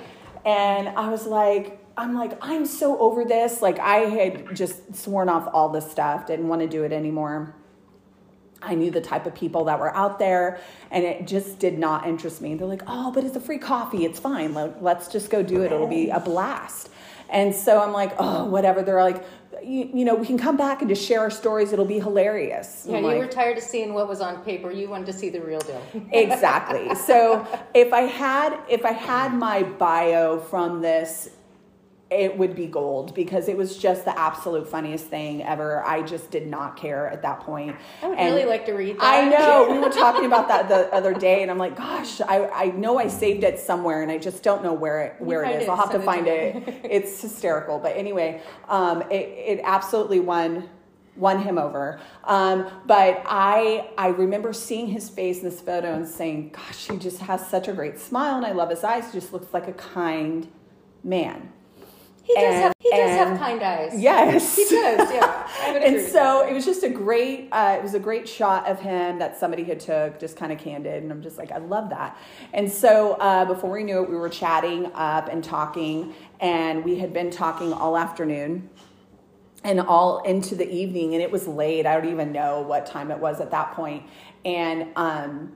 [0.44, 3.62] And I was like, I'm like, I'm so over this.
[3.62, 7.54] Like, I had just sworn off all this stuff, didn't want to do it anymore.
[8.60, 10.58] I knew the type of people that were out there,
[10.90, 12.54] and it just did not interest me.
[12.54, 14.04] They're like, oh, but it's a free coffee.
[14.04, 14.54] It's fine.
[14.54, 15.70] Like, let's just go do it.
[15.70, 16.88] It'll be a blast.
[17.28, 18.82] And so I'm like, oh, whatever.
[18.82, 19.24] They're like,
[19.62, 21.72] you, you, know, we can come back and just share our stories.
[21.72, 22.86] It'll be hilarious.
[22.88, 24.70] Yeah, I'm you like, were tired of seeing what was on paper.
[24.70, 25.82] You wanted to see the real deal.
[26.12, 26.94] exactly.
[26.94, 31.30] So if I had if I had my bio from this
[32.10, 35.82] it would be gold because it was just the absolute funniest thing ever.
[35.84, 37.76] I just did not care at that point.
[38.02, 39.02] I would and really like to read that.
[39.02, 39.68] I know.
[39.70, 42.98] we were talking about that the other day, and I'm like, gosh, I, I know
[42.98, 45.62] I saved it somewhere, and I just don't know where it where it is.
[45.64, 46.56] It, I'll have to find it.
[46.56, 46.80] it.
[46.84, 50.68] it's hysterical, but anyway, um, it it absolutely won
[51.16, 52.00] won him over.
[52.24, 56.98] Um, but I I remember seeing his face in this photo and saying, gosh, he
[56.98, 59.06] just has such a great smile, and I love his eyes.
[59.06, 60.48] He just looks like a kind
[61.02, 61.52] man.
[62.24, 64.00] He does and, have he does have kind eyes.
[64.00, 65.10] Yes, he does.
[65.12, 65.46] Yeah,
[65.84, 69.18] and so it was just a great uh, it was a great shot of him
[69.18, 72.16] that somebody had took, just kind of candid, and I'm just like I love that.
[72.54, 76.98] And so uh, before we knew it, we were chatting up and talking, and we
[76.98, 78.70] had been talking all afternoon
[79.62, 81.84] and all into the evening, and it was late.
[81.84, 84.02] I don't even know what time it was at that point,
[84.46, 85.52] and um,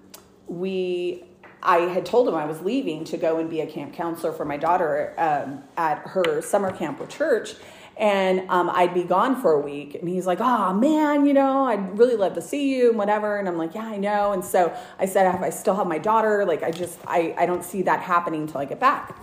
[0.47, 1.25] we
[1.63, 4.45] I had told him I was leaving to go and be a camp counselor for
[4.45, 7.55] my daughter um, at her summer camp with church.
[7.97, 9.97] And um, I'd be gone for a week.
[9.97, 13.39] And he's like, oh man, you know, I'd really love to see you and whatever.
[13.39, 14.33] And I'm like, yeah, I know.
[14.33, 16.45] And so I said, I still have my daughter.
[16.45, 19.19] Like, I just, I, I don't see that happening until I get back.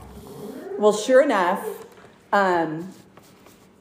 [0.78, 1.86] Well, sure enough,
[2.34, 2.92] um,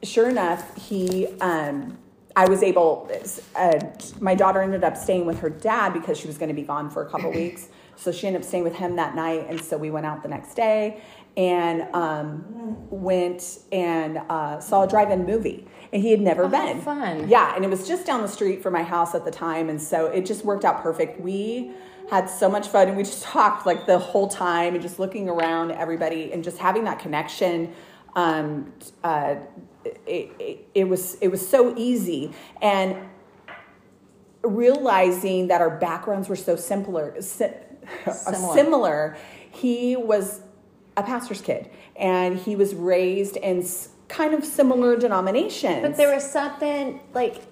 [0.04, 1.98] sure enough, he, um,
[2.36, 3.10] I was able,
[3.56, 3.80] uh,
[4.20, 6.88] my daughter ended up staying with her dad because she was going to be gone
[6.88, 7.68] for a couple weeks.
[7.96, 10.28] So she ended up staying with him that night, and so we went out the
[10.28, 11.00] next day
[11.36, 12.44] and um,
[12.90, 15.66] went and uh, saw a drive-in movie.
[15.92, 16.80] And he had never oh, been.
[16.80, 17.28] Fun.
[17.28, 19.80] Yeah, and it was just down the street from my house at the time, and
[19.80, 21.20] so it just worked out perfect.
[21.20, 21.72] We
[22.10, 25.28] had so much fun, and we just talked like the whole time, and just looking
[25.28, 27.72] around everybody, and just having that connection.
[28.16, 29.36] Um, uh,
[30.06, 32.96] it, it, it was it was so easy, and
[34.42, 37.20] realizing that our backgrounds were so simpler
[38.10, 38.54] similar.
[38.54, 39.16] similar.
[39.50, 40.40] He was
[40.96, 43.66] a pastor's kid, and he was raised in
[44.08, 45.82] kind of similar denominations.
[45.82, 47.42] But there was something like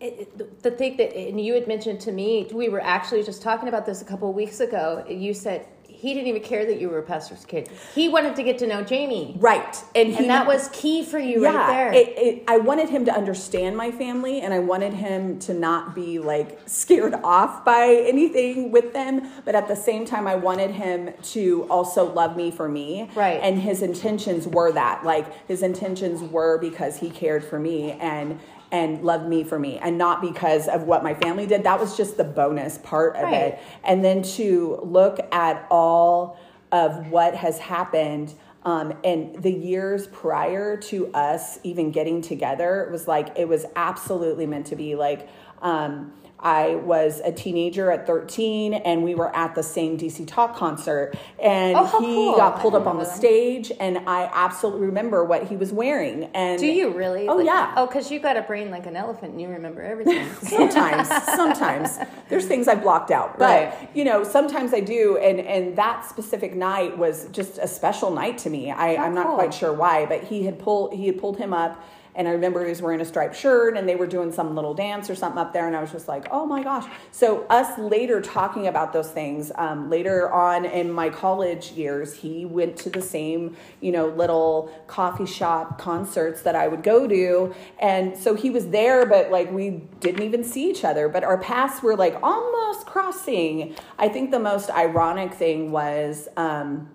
[0.00, 3.68] it, the thing that, and you had mentioned to me, we were actually just talking
[3.68, 5.04] about this a couple of weeks ago.
[5.08, 5.66] You said
[6.02, 7.68] he didn't even care that you were a pastor's kid.
[7.94, 9.36] He wanted to get to know Jaime.
[9.38, 9.76] Right.
[9.94, 11.92] And, he, and that was key for you yeah, right there.
[11.92, 15.94] It, it, I wanted him to understand my family and I wanted him to not
[15.94, 19.30] be like scared off by anything with them.
[19.44, 23.08] But at the same time, I wanted him to also love me for me.
[23.14, 23.38] Right.
[23.40, 25.04] And his intentions were that.
[25.04, 28.40] Like his intentions were because he cared for me and
[28.72, 31.62] and loved me for me and not because of what my family did.
[31.62, 33.34] That was just the bonus part of right.
[33.34, 33.60] it.
[33.84, 36.40] And then to look at all
[36.72, 43.06] of what has happened um, and the years prior to us even getting together, was
[43.06, 45.28] like, it was absolutely meant to be like,
[45.60, 50.56] um, I was a teenager at 13 and we were at the same DC Talk
[50.56, 52.36] concert and oh, he cool.
[52.36, 56.58] got pulled up on the stage and I absolutely remember what he was wearing and
[56.58, 57.28] Do you really?
[57.28, 57.74] Oh like, yeah.
[57.76, 60.28] Oh cuz you got a brain like an elephant and you remember everything.
[60.42, 63.90] sometimes sometimes there's things I blocked out but right.
[63.94, 68.38] you know sometimes I do and and that specific night was just a special night
[68.38, 68.70] to me.
[68.70, 69.36] I, oh, I'm not cool.
[69.36, 71.82] quite sure why but he had pulled he had pulled him up
[72.14, 74.74] and I remember he was wearing a striped shirt and they were doing some little
[74.74, 75.66] dance or something up there.
[75.66, 76.84] And I was just like, oh my gosh.
[77.10, 82.44] So, us later talking about those things, um, later on in my college years, he
[82.44, 87.54] went to the same, you know, little coffee shop concerts that I would go to.
[87.80, 91.08] And so he was there, but like we didn't even see each other.
[91.08, 93.74] But our paths were like almost crossing.
[93.98, 96.90] I think the most ironic thing was um,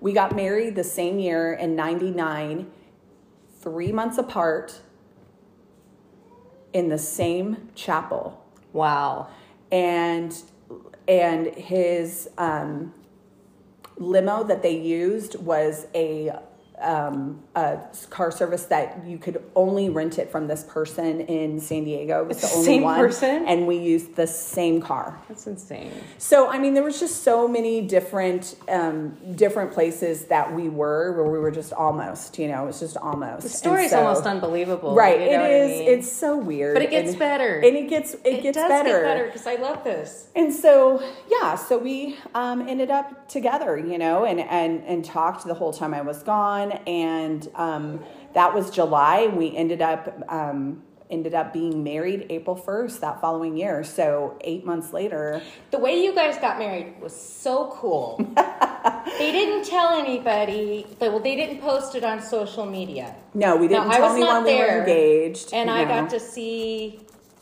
[0.00, 2.66] we got married the same year in 99
[3.64, 4.80] three months apart
[6.72, 8.44] in the same chapel.
[8.72, 9.28] Wow.
[9.72, 10.36] And
[11.08, 12.94] and his um,
[13.96, 16.36] limo that they used was a
[16.80, 17.78] um, a
[18.10, 22.22] car service that you could only rent it from this person in San Diego.
[22.22, 23.46] It was the only Same one, person?
[23.46, 25.18] and we used the same car.
[25.28, 25.92] That's insane.
[26.18, 31.12] So I mean, there was just so many different um, different places that we were
[31.12, 33.42] where we were just almost, you know, it was just almost.
[33.42, 34.94] The story's And so- almost unbelievable.
[34.94, 35.88] Right, you it know what I mean?
[35.88, 37.58] It's so weird, But it gets and- better.
[37.58, 38.88] and it gets it, gets does better.
[38.90, 40.28] get better because I love this.
[40.34, 45.44] And so, yeah, so we um, ended up together, you know, and, and, and talked
[45.46, 46.63] the whole time I was gone.
[46.72, 48.00] And um,
[48.34, 49.26] that was July.
[49.26, 53.84] We ended up, um, ended up being married April 1st that following year.
[53.84, 58.16] So eight months later, The way you guys got married was so cool.
[59.18, 60.86] they didn't tell anybody.
[61.00, 64.34] Well, they didn't post it on social media, no, we didn't I tell was anyone
[64.34, 65.52] not we were engaged.
[65.52, 67.00] and I got to see.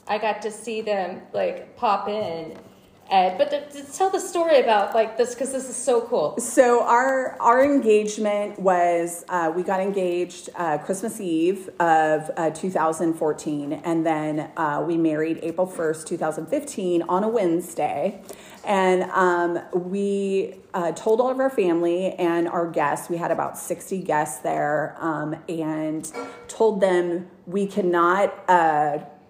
[0.09, 2.59] I got to see them like pop in.
[3.13, 3.51] Uh, but
[3.93, 6.35] tell the story about like this because this is so cool.
[6.39, 13.75] So our our engagement was uh, we got engaged uh, Christmas Eve of uh, 2014,
[13.75, 18.23] and then uh, we married April 1st, 2015, on a Wednesday,
[18.65, 23.11] and um, we uh, told all of our family and our guests.
[23.11, 26.11] We had about 60 guests there, um, and
[26.49, 28.33] told them we cannot.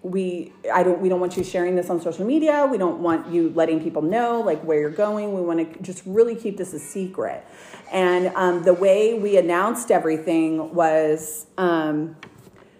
[0.03, 2.67] We i don't we don't want you sharing this on social media.
[2.69, 5.33] We don't want you letting people know like where you're going.
[5.33, 7.45] We want to just really keep this a secret.
[7.91, 12.17] And um, the way we announced everything was um,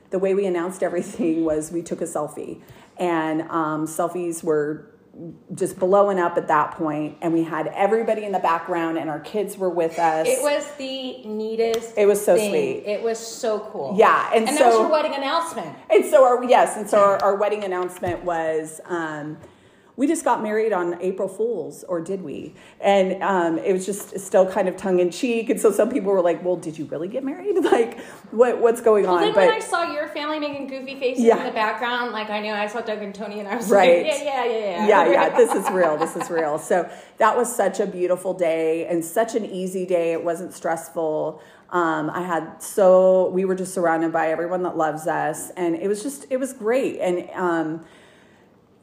[0.10, 2.62] the way we announced everything was we took a selfie.
[2.98, 4.93] And um, selfies were
[5.54, 9.20] just blowing up at that point and we had everybody in the background and our
[9.20, 11.96] kids were with us It was the neatest.
[11.98, 12.50] It was so thing.
[12.50, 12.92] sweet.
[12.92, 13.94] It was so cool.
[13.96, 15.76] Yeah, and and that was so- your wedding announcement.
[15.92, 19.38] And so our yes, and so our, our wedding announcement was um,
[19.96, 22.56] we just got married on April Fools, or did we?
[22.82, 25.52] And um, it was just still kind of tongue in cheek.
[25.52, 27.56] And so some people were like, "Well, did you really get married?
[27.64, 28.00] Like,
[28.32, 31.38] what what's going Well, on?" then when I saw your family making goofy faces Yeah.
[31.40, 34.04] in the background, like I knew I saw Doug and Tony, and I was Right.
[34.06, 35.98] like, yeah, yeah, yeah, yeah, yeah, yeah, this is real.
[35.98, 36.58] This is real.
[36.58, 40.12] So that was such a beautiful day and such an easy day.
[40.14, 41.40] It wasn't stressful.
[41.70, 45.88] Um, I had so we were just surrounded by everyone that loves us, and it
[45.88, 47.00] was just it was great.
[47.00, 47.86] And um,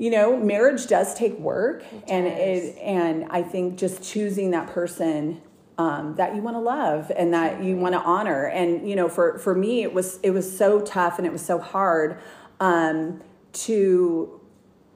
[0.00, 5.42] you know, marriage does take work, and it and I think just choosing that person
[5.76, 8.46] um, that you want to love and that you want to honor.
[8.46, 11.44] And you know, for for me, it was it was so tough and it was
[11.44, 12.18] so hard
[12.60, 13.20] um,
[13.52, 14.40] to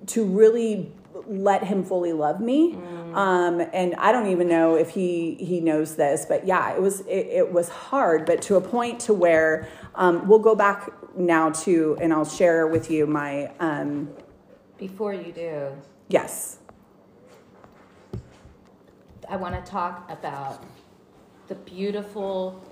[0.07, 0.91] to really
[1.27, 2.75] let him fully love me.
[3.15, 6.99] Um, and i don't even know if he he knows this but yeah it was
[7.03, 11.51] it, it was hard but to a point to where um, we'll go back now
[11.51, 14.09] to and i'll share with you my um,
[14.85, 15.69] Before you do,
[16.09, 16.59] yes
[19.31, 20.63] I want to talk about
[21.49, 22.63] the beautiful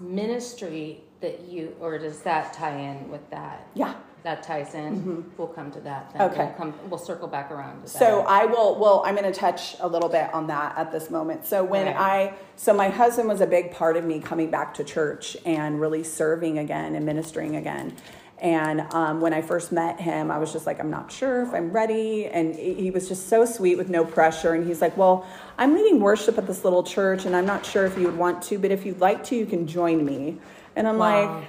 [0.00, 3.66] ministry that you, or does that tie in with that?
[3.74, 5.00] yeah That ties in.
[5.00, 5.20] Mm-hmm.
[5.36, 6.12] We'll come to that.
[6.12, 6.22] Then.
[6.30, 6.44] Okay.
[6.44, 6.74] We'll come.
[6.88, 7.98] We'll circle back around to that.
[7.98, 8.78] So I will.
[8.78, 11.44] Well, I'm going to touch a little bit on that at this moment.
[11.46, 11.96] So when Right.
[11.96, 15.80] I, so my husband was a big part of me coming back to church and
[15.80, 17.96] really serving again and ministering again.
[18.40, 21.52] And um, when I first met him, I was just like, I'm not sure if
[21.52, 22.26] I'm ready.
[22.26, 24.54] And he was just so sweet with no pressure.
[24.54, 27.84] And he's like, Well, I'm leading worship at this little church, and I'm not sure
[27.84, 30.38] if you would want to, but if you'd like to, you can join me.
[30.76, 31.38] And I'm Wow.
[31.40, 31.48] like,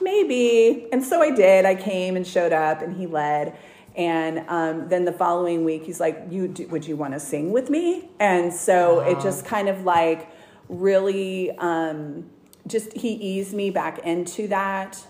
[0.00, 0.86] maybe.
[0.92, 1.64] And so I did.
[1.64, 3.56] I came and showed up, and he led.
[3.96, 7.50] And um, then the following week, he's like, "You do, would you want to sing
[7.50, 10.28] with me?" And so it just kind of like
[10.68, 12.28] really um,
[12.66, 15.02] just he eased me back into that.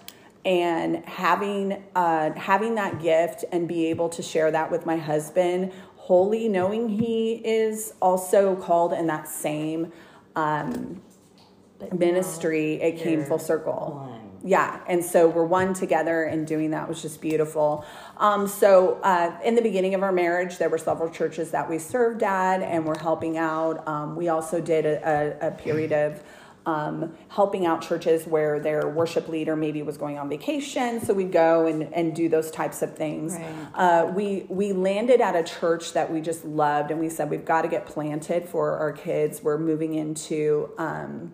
[0.47, 5.73] And having uh, having that gift and be able to share that with my husband,
[5.97, 9.93] wholly knowing he is also called in that same
[10.37, 11.03] um,
[11.93, 14.09] ministry, it came full circle.
[14.09, 14.21] one.
[14.45, 17.85] yeah and so we're one together and doing that was just beautiful.
[18.19, 21.79] Um, so uh, in the beginning of our marriage there were several churches that we
[21.81, 23.87] served at and we're helping out.
[23.89, 26.23] Um, we also did a, a, a period of
[26.67, 31.01] um, helping out churches where their worship leader maybe was going on vacation.
[31.01, 33.35] So we'd go and, and do those types of things.
[33.35, 33.69] Right.
[33.75, 37.45] uh, we we landed at a church that we just loved and we said we've
[37.45, 39.43] got to get planted for our kids.
[39.43, 41.33] We're moving into um,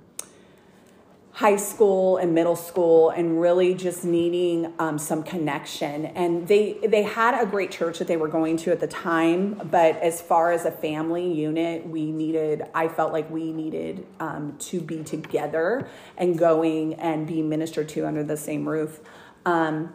[1.35, 6.07] high school and middle school and really just needing um, some connection.
[6.07, 9.61] And they they had a great church that they were going to at the time
[9.71, 14.57] but as far as a family unit we needed i felt like we needed um,
[14.59, 19.00] to be together and going and be ministered to under the same roof.
[19.44, 19.94] Um,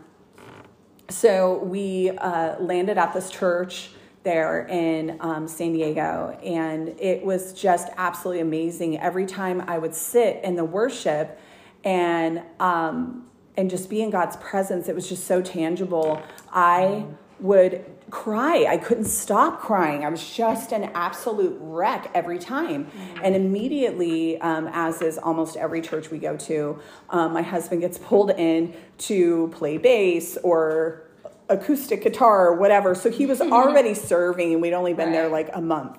[1.10, 3.92] so we uh, landed at this church
[4.28, 9.00] there in um, San Diego, and it was just absolutely amazing.
[9.00, 11.40] Every time I would sit in the worship
[11.86, 13.26] and um,
[13.56, 16.22] and just be in God's presence, it was just so tangible.
[16.52, 17.06] I
[17.40, 18.66] would cry.
[18.68, 20.04] I couldn't stop crying.
[20.04, 22.90] I was just an absolute wreck every time.
[23.24, 27.98] And immediately, um, as is almost every church we go to, um, my husband gets
[27.98, 31.07] pulled in to play bass or
[31.50, 32.96] acoustic guitar or whatever.
[32.96, 35.14] So he was already serving, and we'd only been right.
[35.14, 35.98] there like a month.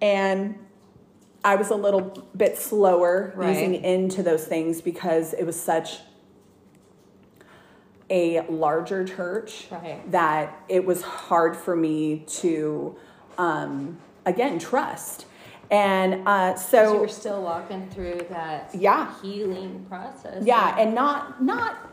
[0.00, 0.58] And
[1.44, 3.54] I was a little bit slower right.
[3.54, 5.98] easing into those things because it was such
[8.10, 10.10] a larger church right.
[10.10, 12.96] that it was hard for me to
[13.38, 15.26] um, again trust
[15.70, 21.42] and uh, so you were still walking through that yeah healing process yeah and not
[21.42, 21.91] not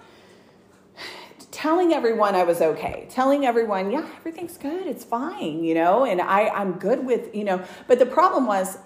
[1.51, 6.21] telling everyone I was okay, telling everyone, yeah, everything's good, it's fine, you know, and
[6.21, 8.77] I, I'm good with, you know, but the problem was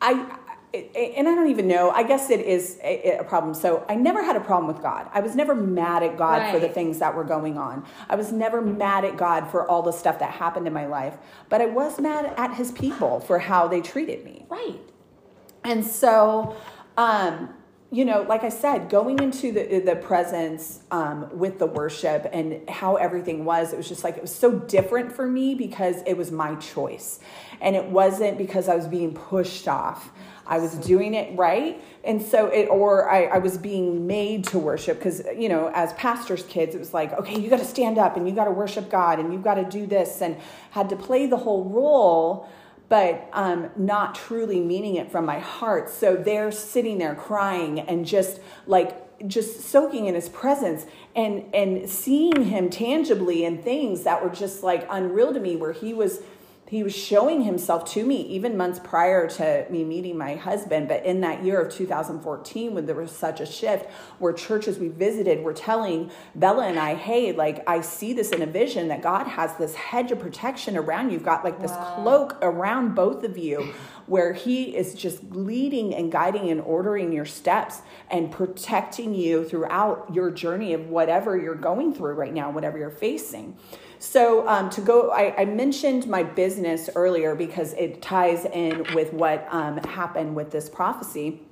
[0.00, 0.38] I,
[0.72, 1.90] and I don't even know.
[1.90, 3.54] I guess it is a, problem.
[3.54, 5.08] So I never had a problem with God.
[5.12, 6.52] I was never mad at God right.
[6.52, 7.86] for the things that were going on.
[8.08, 11.16] I was never mad at God for all the stuff that happened in my life.
[11.48, 14.44] But I was mad at His people for how they treated me.
[14.50, 14.80] Right.
[15.64, 16.54] And so,
[16.98, 17.54] um,
[17.90, 22.68] you know, like I said, going into the the presence um, with the worship and
[22.68, 26.16] how everything was, it was just like it was so different for me because it
[26.16, 27.20] was my choice,
[27.60, 30.10] and it wasn't because I was being pushed off.
[30.48, 31.80] I was doing it right.
[32.04, 35.92] And so it, or I, I was being made to worship because, you know, as
[35.92, 38.50] pastors' kids, it was like, okay, you got to stand up and you got to
[38.50, 40.38] worship God and you've got to do this and
[40.70, 42.48] had to play the whole role,
[42.88, 45.90] but um, not truly meaning it from my heart.
[45.90, 50.86] So they're sitting there crying and just like, just soaking in his presence
[51.16, 55.72] and and seeing him tangibly in things that were just like unreal to me where
[55.72, 56.20] he was
[56.68, 60.88] he was showing himself to me even months prior to me meeting my husband.
[60.88, 64.88] But in that year of 2014 when there was such a shift where churches we
[64.88, 69.02] visited were telling bella and i hey like i see this in a vision that
[69.02, 71.14] god has this hedge of protection around you.
[71.14, 71.94] You've got like this wow.
[71.96, 73.74] cloak around both of you
[74.06, 80.08] where he is just leading and guiding and ordering your steps and protecting you throughout
[80.12, 83.56] your journey of whatever you're going through right now whatever you're facing
[83.98, 89.12] so um, to go, I, I, mentioned my business earlier because it ties in with
[89.12, 91.42] what um, happened with this prophecy.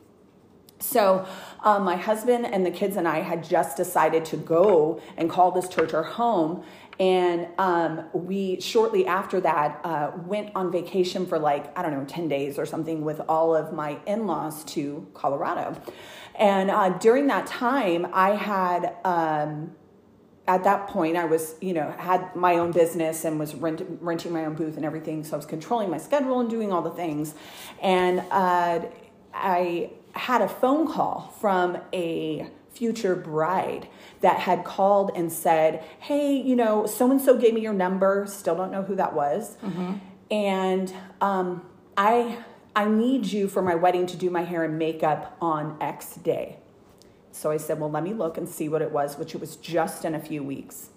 [0.78, 1.26] So,
[1.64, 5.50] um, my husband and the kids and I had just decided to go and call
[5.50, 6.64] this church our home.
[7.00, 12.04] And um, we, shortly after that, uh, went on vacation for like, I don't know,
[12.04, 15.80] 10 days or something with all of my in laws to Colorado.
[16.34, 19.74] And uh, during that time, I had um,
[20.48, 24.32] at that point, I was, you know, had my own business and was rent, renting
[24.32, 25.24] my own booth and everything.
[25.24, 27.34] So I was controlling my schedule and doing all the things.
[27.82, 28.82] And uh,
[29.34, 33.88] I had a phone call from a future bride
[34.20, 38.26] that had called and said, Hey, you know, so and so gave me your number.
[38.28, 39.56] Still don't know who that was.
[39.56, 39.94] Mm-hmm.
[40.30, 41.66] And um,
[41.96, 42.38] I,
[42.76, 46.58] I need you for my wedding to do my hair and makeup on X day.
[47.36, 49.56] So I said, Well, let me look and see what it was, which it was
[49.56, 50.88] just in a few weeks.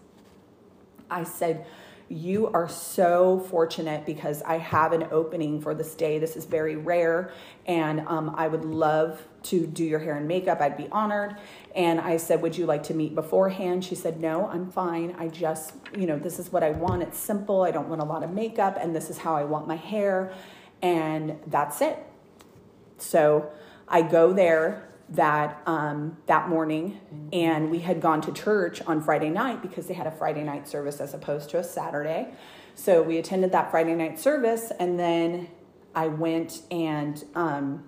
[1.11, 1.65] I said,
[2.07, 6.17] You are so fortunate because I have an opening for this day.
[6.17, 7.33] This is very rare,
[7.65, 10.61] and um, I would love to do your hair and makeup.
[10.61, 11.35] I'd be honored.
[11.75, 13.83] And I said, Would you like to meet beforehand?
[13.83, 15.15] She said, No, I'm fine.
[15.19, 17.03] I just, you know, this is what I want.
[17.03, 17.63] It's simple.
[17.63, 20.33] I don't want a lot of makeup, and this is how I want my hair.
[20.81, 21.97] And that's it.
[22.97, 23.51] So
[23.89, 26.99] I go there that um, that morning,
[27.33, 30.67] and we had gone to church on Friday night because they had a Friday night
[30.67, 32.33] service as opposed to a Saturday.
[32.75, 35.49] So we attended that Friday night service, and then
[35.95, 37.83] I went and um,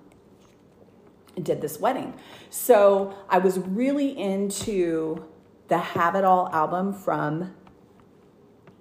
[1.42, 2.14] did this wedding.
[2.50, 5.26] So I was really into
[5.68, 7.54] the Have It All album from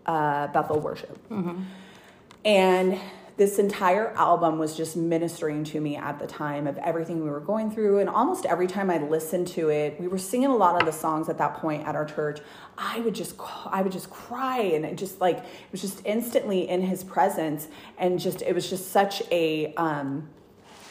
[0.06, 1.62] uh, Bethel Worship, mm-hmm.
[2.44, 2.98] and
[3.40, 7.40] this entire album was just ministering to me at the time of everything we were
[7.40, 7.98] going through.
[7.98, 10.92] And almost every time I listened to it, we were singing a lot of the
[10.92, 12.40] songs at that point at our church.
[12.76, 16.68] I would just, I would just cry, and it just like it was just instantly
[16.68, 19.72] in His presence, and just it was just such a.
[19.76, 20.28] Um,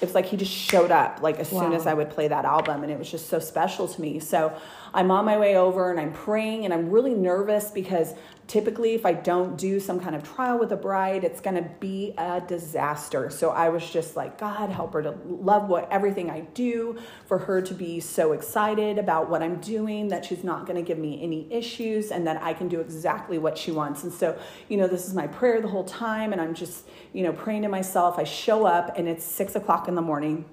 [0.01, 1.61] it was like he just showed up like as wow.
[1.61, 4.19] soon as I would play that album, and it was just so special to me.
[4.19, 4.59] So
[4.93, 8.13] I'm on my way over and I'm praying and I'm really nervous because
[8.47, 11.69] typically if I don't do some kind of trial with a bride, it's going to
[11.79, 13.29] be a disaster.
[13.29, 17.37] So I was just like, God, help her to love what everything I do, for
[17.37, 20.97] her to be so excited about what I'm doing that she's not going to give
[20.97, 24.03] me any issues and that I can do exactly what she wants.
[24.03, 24.37] And so,
[24.67, 27.61] you know, this is my prayer the whole time and I'm just, you know, praying
[27.61, 28.17] to myself.
[28.17, 30.45] I show up and it's six o'clock in the morning.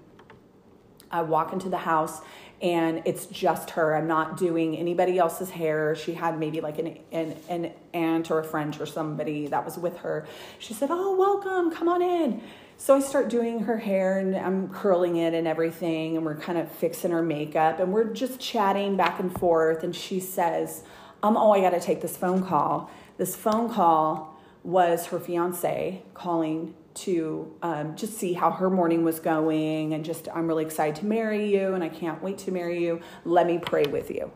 [1.11, 2.20] I walk into the house
[2.63, 3.95] and it's just her.
[3.95, 5.95] I'm not doing anybody else's hair.
[5.95, 9.77] She had maybe like an, an, an aunt or a friend or somebody that was
[9.77, 10.27] with her.
[10.59, 12.43] She said, Oh, welcome, come on in.
[12.79, 16.59] So I start doing her hair and I'm curling it and everything, and we're kind
[16.59, 19.83] of fixing her makeup and we're just chatting back and forth.
[19.83, 20.83] And she says,
[21.23, 22.91] um, Oh, I got to take this phone call.
[23.19, 29.21] This phone call was her fiance calling to um, just see how her morning was
[29.21, 32.83] going and just i'm really excited to marry you and i can't wait to marry
[32.83, 34.31] you let me pray with you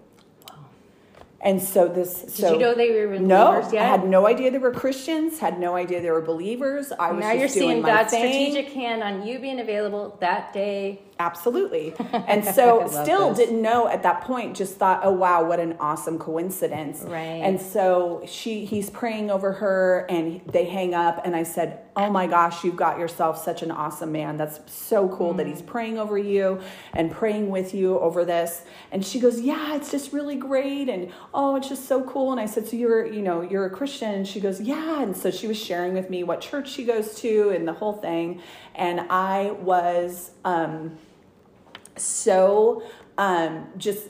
[1.42, 2.20] and so this.
[2.20, 3.82] Did so, you know they were believers no, yet?
[3.82, 5.38] I had no idea they were Christians.
[5.38, 6.92] Had no idea they were believers.
[6.92, 8.50] I was now just you're doing seeing my God's thing.
[8.52, 11.00] strategic hand on you being available that day.
[11.20, 11.94] Absolutely.
[12.30, 13.38] And so still this.
[13.38, 17.02] didn't know at that point, just thought, oh wow, what an awesome coincidence.
[17.02, 17.42] Right.
[17.46, 22.08] And so she he's praying over her and they hang up and I said, Oh
[22.08, 24.36] my gosh, you've got yourself such an awesome man.
[24.36, 25.50] That's so cool that Mm.
[25.50, 26.60] he's praying over you
[26.94, 28.62] and praying with you over this.
[28.92, 32.30] And she goes, Yeah, it's just really great and oh, it's just so cool.
[32.32, 34.12] And I said, So you're, you know, you're a Christian?
[34.14, 35.02] And she goes, Yeah.
[35.02, 37.94] And so she was sharing with me what church she goes to and the whole
[37.94, 38.40] thing.
[38.74, 40.96] And I was um
[42.00, 42.82] so
[43.18, 44.08] um, just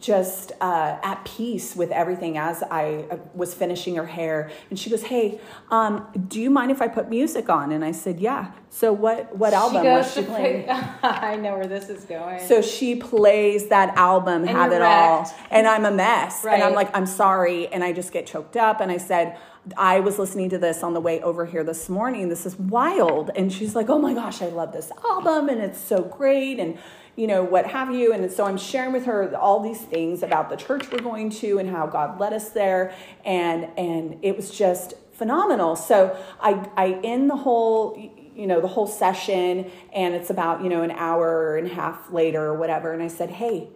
[0.00, 4.50] just uh, at peace with everything as I uh, was finishing her hair.
[4.70, 5.40] And she goes, "Hey,
[5.70, 9.36] um, do you mind if I put music on?" And I said, "Yeah." So what
[9.36, 10.62] what album she was she playing?
[10.62, 10.70] pick-
[11.02, 12.40] I know where this is going.
[12.40, 16.44] So she plays that album, Have you're It All, and I'm a mess.
[16.44, 17.68] And I'm like, I'm sorry.
[17.68, 18.80] And I just get choked up.
[18.80, 19.36] And I said,
[19.76, 22.28] I was listening to this on the way over here this morning.
[22.30, 23.30] This is wild.
[23.36, 26.58] And she's like, Oh my gosh, I love this album and it's so great.
[26.58, 26.78] And
[27.16, 28.12] you know, what have you.
[28.12, 31.58] And so I'm sharing with her all these things about the church we're going to
[31.58, 32.94] and how God led us there.
[33.24, 35.76] And and it was just phenomenal.
[35.76, 37.96] So I I end the whole
[38.34, 42.10] you know the whole session and it's about you know an hour and a half
[42.10, 43.68] later or whatever and i said hey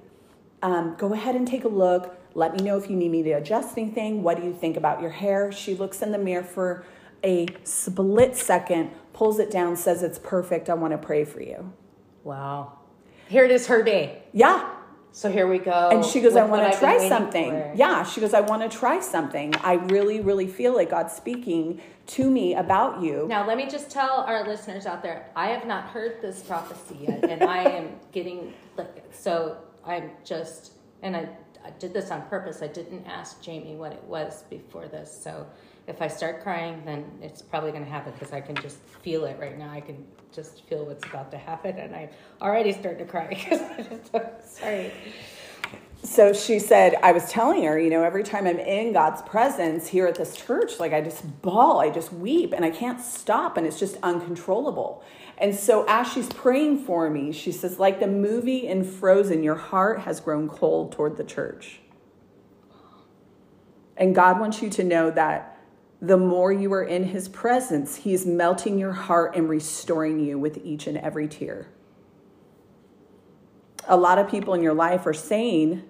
[0.63, 3.33] um, go ahead and take a look let me know if you need me to
[3.33, 6.85] adjust anything what do you think about your hair she looks in the mirror for
[7.23, 11.73] a split second pulls it down says it's perfect i want to pray for you
[12.25, 12.76] wow.
[13.29, 14.23] Here it is, her day.
[14.33, 14.71] yeah
[15.13, 15.89] So here we go.
[15.93, 17.73] and she goes i want to try something for.
[17.75, 21.81] yeah she goes i want to try something i really really feel like god's speaking
[22.19, 25.67] to me about you Now, let me just tell our listeners out there I have
[25.67, 30.73] not heard this prophecy yet, and I am getting, like, so I'm just,
[31.03, 31.29] and I,
[31.67, 32.63] I did this on purpose.
[32.63, 35.11] I didn't ask Jaime what it was before this.
[35.13, 35.47] So
[35.89, 39.25] if I start crying, then it's probably going to happen because I can just feel
[39.25, 39.71] it right now.
[39.71, 42.09] I can just feel what's about to happen, and I'm
[42.41, 43.35] already starting to cry.
[44.47, 44.93] Sorry.
[46.03, 49.89] so she said i was telling her you know every time i'm in god's presence
[49.89, 53.57] here at this church like i just bawl i just weep and i can't stop
[53.57, 55.03] and it's just uncontrollable
[55.39, 59.55] and so as she's praying for me she says like the movie in frozen your
[59.55, 61.81] heart has grown cold toward the church
[63.97, 65.59] and god wants you to know that
[66.01, 70.39] the more you are in his presence he is melting your heart and restoring you
[70.39, 71.69] with each and every tear
[73.89, 75.83] a lot of people in your life are saying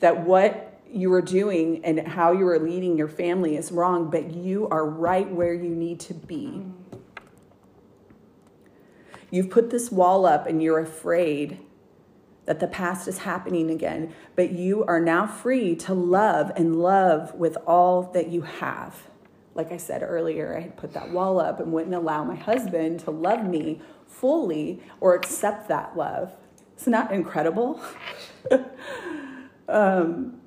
[0.00, 4.32] that what you are doing and how you are leading your family is wrong, but
[4.32, 6.64] you are right where you need to be.
[9.30, 11.58] You've put this wall up and you're afraid
[12.46, 17.34] that the past is happening again, but you are now free to love and love
[17.34, 19.02] with all that you have.
[19.54, 23.00] Like I said earlier, I had put that wall up and wouldn't allow my husband
[23.00, 26.32] to love me fully or accept that love.
[26.78, 27.82] Isn't that incredible?
[29.68, 30.40] um,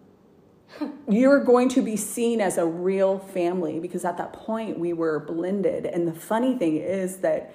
[1.07, 5.19] you're going to be seen as a real family because at that point we were
[5.19, 5.85] blended.
[5.85, 7.53] And the funny thing is that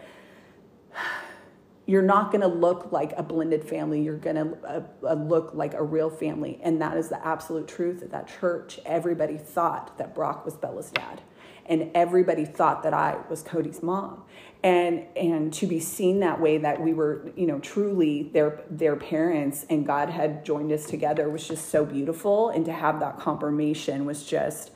[1.87, 4.03] you're not going to look like a blended family.
[4.03, 6.59] You're going to uh, uh, look like a real family.
[6.63, 8.81] And that is the absolute truth at that church.
[8.85, 11.23] Everybody thought that Brock was Bella's dad.
[11.65, 14.23] And everybody thought that I was Cody's mom.
[14.63, 18.97] And, and to be seen that way, that we were, you know, truly their, their
[18.97, 22.49] parents and God had joined us together was just so beautiful.
[22.49, 24.73] And to have that confirmation was just,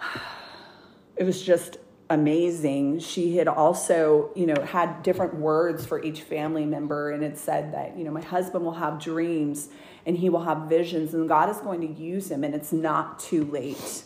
[1.16, 1.78] it was just
[2.10, 7.10] amazing, she had also, you know, had different words for each family member.
[7.10, 9.68] And it said that, you know, my husband will have dreams
[10.06, 13.18] and he will have visions and God is going to use him and it's not
[13.18, 14.04] too late.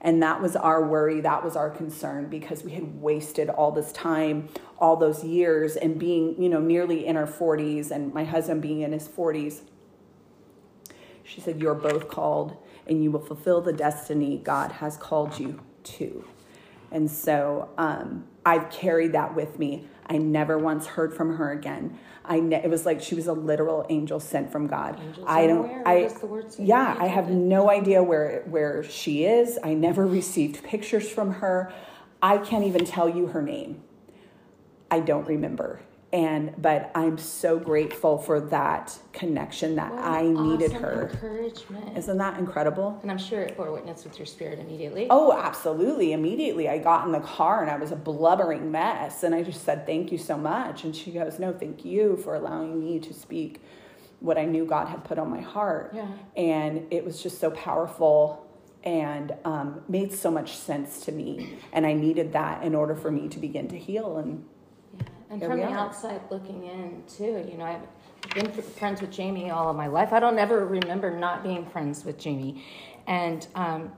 [0.00, 3.90] And that was our worry, that was our concern because we had wasted all this
[3.90, 8.62] time, all those years, and being, you know, nearly in our 40s and my husband
[8.62, 9.62] being in his 40s.
[11.24, 15.60] She said, You're both called and you will fulfill the destiny God has called you
[15.82, 16.24] to.
[16.90, 19.86] And so um, I've carried that with me.
[20.06, 21.98] I never once heard from her again.
[22.24, 25.00] I ne- it was like she was a literal angel sent from God.
[25.00, 25.86] Angels I don't.
[25.86, 26.10] I
[26.58, 26.96] yeah.
[26.98, 29.58] I have no idea where where she is.
[29.62, 31.72] I never received pictures from her.
[32.22, 33.82] I can't even tell you her name.
[34.90, 35.80] I don't remember.
[36.10, 41.10] And but I'm so grateful for that connection that I needed awesome her.
[41.10, 41.98] Encouragement.
[41.98, 42.98] Isn't that incredible?
[43.02, 45.06] and I'm sure it bore witness with your spirit immediately.
[45.10, 46.12] Oh, absolutely.
[46.14, 49.22] Immediately, I got in the car and I was a blubbering mess.
[49.22, 50.84] And I just said, Thank you so much.
[50.84, 53.60] And she goes, No, thank you for allowing me to speak
[54.20, 55.92] what I knew God had put on my heart.
[55.94, 56.08] Yeah.
[56.36, 58.46] And it was just so powerful
[58.82, 61.58] and um, made so much sense to me.
[61.72, 64.16] And I needed that in order for me to begin to heal.
[64.16, 64.46] And.
[65.30, 65.78] And from we the are.
[65.78, 69.86] outside looking in too, you know, I've been fr- friends with Jaime all of my
[69.86, 70.12] life.
[70.12, 72.64] I don't ever remember not being friends with Jaime,
[73.06, 73.92] and um,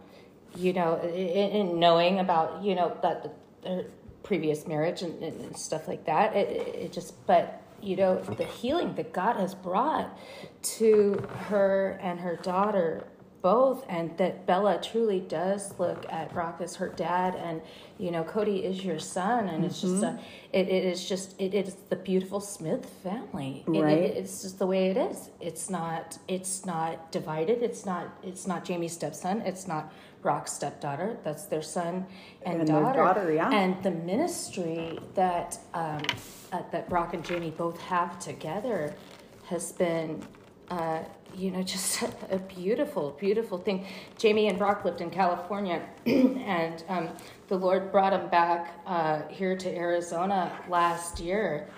[0.57, 3.87] you know, in, in knowing about you know that the,
[4.23, 8.45] previous marriage and, and stuff like that, it, it it just but you know the
[8.45, 10.19] healing that God has brought
[10.63, 11.15] to
[11.49, 13.05] her and her daughter
[13.43, 17.63] both and that Bella truly does look at Brock as her dad and
[17.99, 20.19] you know Cody is your son and it's just a
[20.53, 23.65] it, it is just it, it is the beautiful Smith family.
[23.67, 23.99] It- it- Right.
[23.99, 25.31] it's just the way it is.
[25.41, 27.63] It's not it's not divided.
[27.63, 29.41] It's not it's not Jaime's stepson.
[29.43, 31.17] It's not Brock's stepdaughter.
[31.25, 32.05] That's their son
[32.43, 32.99] and, And daughter.
[32.99, 33.51] daughter, yeah.
[33.51, 36.03] and the ministry that um,
[36.53, 38.95] uh, that Brock and Jaime both have together
[39.47, 40.23] has been,
[40.71, 41.01] uh,
[41.35, 43.87] you know, just a, a beautiful, beautiful thing.
[44.21, 47.09] Jaime and Brock lived in California, and um,
[47.49, 51.69] the Lord brought them back uh, here to Arizona last year.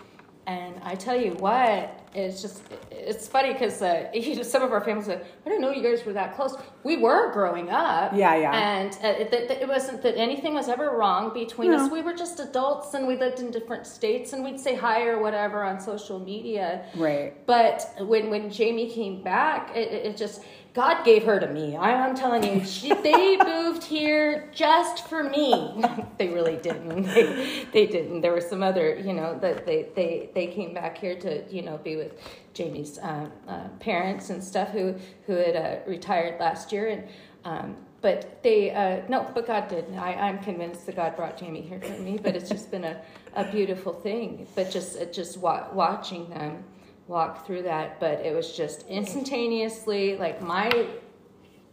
[0.47, 4.73] And I tell you what, it's just, it's funny because uh, you know, some of
[4.73, 6.55] our families said, I didn't know you guys were that close.
[6.85, 8.13] We were growing up.
[8.15, 8.53] Yeah, yeah.
[8.55, 11.79] And uh, it, it, it wasn't that anything was ever wrong between No.
[11.85, 11.91] us.
[11.91, 15.21] We were just adults and we lived in different states and we'd say hi or
[15.21, 16.85] whatever on social media.
[16.97, 17.35] right.
[17.47, 20.43] But when when Jaime came back, it it just
[20.75, 21.77] God gave her to me.
[21.77, 25.85] I, I'm telling you, she, they moved here just for me.
[26.18, 27.03] they really didn't.
[27.12, 28.23] They, they didn't.
[28.23, 31.62] There were some other, you know, that they they they came back here to you
[31.62, 32.18] know be with
[32.57, 34.95] Jaime's uh, uh, parents and stuff who
[35.27, 37.09] who had uh, retired last year and.
[37.45, 39.85] Um, but they uh, no, but God did.
[39.97, 42.18] I, I'm convinced that God brought Jaime here for me.
[42.20, 43.01] But it's just been a,
[43.35, 44.47] a beautiful thing.
[44.57, 46.64] But just uh, just wa- watching them
[47.13, 48.01] walk through that.
[48.01, 50.87] But it was just instantaneously like my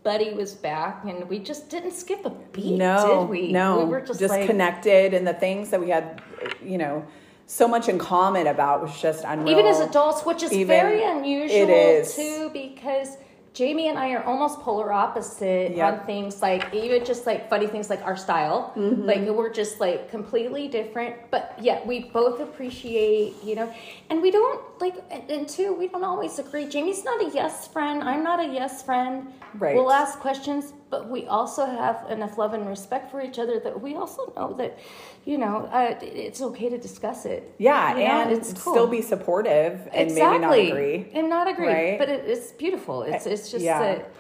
[0.04, 3.52] buddy was back, and we just didn't skip a beat, no, did we?
[3.52, 6.22] No, we were just, like, connected, and the things that we had,
[6.64, 7.06] you know,
[7.48, 9.50] so much in common about was just unreal.
[9.50, 12.16] even as adults, which is Even- very unusual is.
[12.16, 13.18] too, because
[13.58, 15.94] Jaime and I are almost polar opposite Yep.
[16.02, 18.72] on things like even just like funny things like our style.
[18.78, 19.04] Mm-hmm.
[19.04, 23.68] Like we're just like completely different, but yet we both appreciate, you know,
[24.10, 24.96] and we don't like,
[25.30, 26.70] and, two, we don't always agree.
[26.72, 28.04] Jaime's not a yes friend.
[28.04, 29.34] I'm not a yes friend.
[29.56, 29.76] Right.
[29.76, 33.82] We'll ask questions, but we also have enough love and respect for each other that
[33.82, 34.78] we also know that,
[35.26, 37.54] you know, uh, it's okay to discuss it.
[37.58, 38.74] yeah, You know, and it's cool.
[38.74, 40.40] still be supportive and exactly.
[40.40, 41.12] maybe not agree.
[41.14, 42.00] and not agree Right?
[42.00, 43.80] but it, it's beautiful it's it's just Yeah.
[43.80, 44.12] that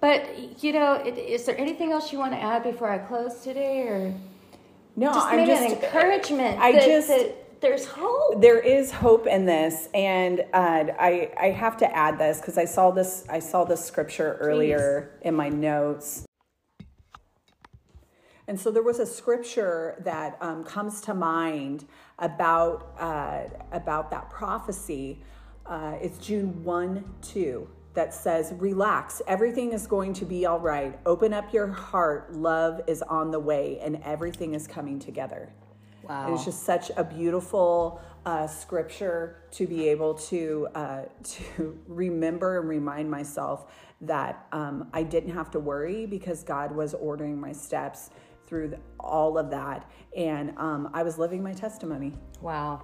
[0.00, 3.42] but you know it, is there anything else you want to add before i close
[3.42, 4.14] today or
[4.96, 9.26] No, just I'm just an encouragement I that, just- that there's hope there is hope
[9.26, 13.38] in this, and uh, I I have to add this because I saw this I
[13.38, 16.24] saw this scripture earlier in my notes.
[18.46, 21.84] And so there was a scripture that um, comes to mind
[22.18, 23.42] about uh,
[23.72, 25.22] about that prophecy.
[25.66, 30.98] Uh, it's June one two that says, "Relax, everything is going to be all right.
[31.04, 32.32] Open up your heart.
[32.32, 35.52] Love is on the way, and everything is coming together."
[36.08, 36.26] Wow.
[36.26, 42.60] And it's just such a beautiful uh, scripture to be able to uh, to remember
[42.60, 43.66] and remind myself
[44.00, 48.10] that um, I didn't have to worry because God was ordering my steps
[48.46, 52.12] through the, all of that, and um, I was living my testimony.
[52.40, 52.82] wow.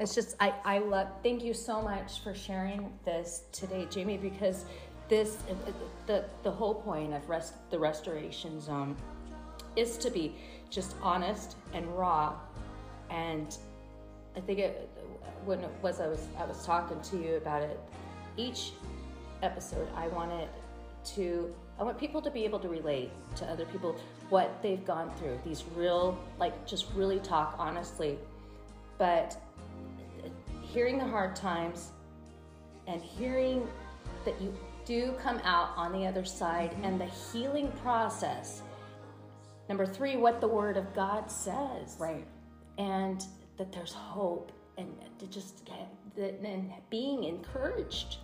[0.00, 4.64] It's just i i love thank you so much for sharing this today jaime because
[5.08, 5.38] this
[6.06, 8.94] the the whole point of rest the restoration zone
[9.74, 10.36] is to be
[10.70, 12.34] just honest and raw.
[13.10, 13.56] And
[14.36, 14.88] I think it
[15.44, 17.78] when it was I was I was talking to you about it.
[18.36, 18.72] Each
[19.42, 20.48] episode, I wanted
[21.14, 23.96] to I want people to be able to relate to other people
[24.30, 25.38] what they've gone through.
[25.44, 28.18] These real like just really talk honestly,
[28.98, 29.36] but
[30.62, 31.90] hearing the hard times
[32.86, 33.66] and hearing
[34.24, 34.54] that you
[34.84, 38.62] do come out on the other side and the healing process.
[39.68, 41.96] Number three, what the Word of God says.
[41.98, 42.26] Right.
[42.78, 43.24] And
[43.56, 48.16] that there's hope and to just get and being encouraged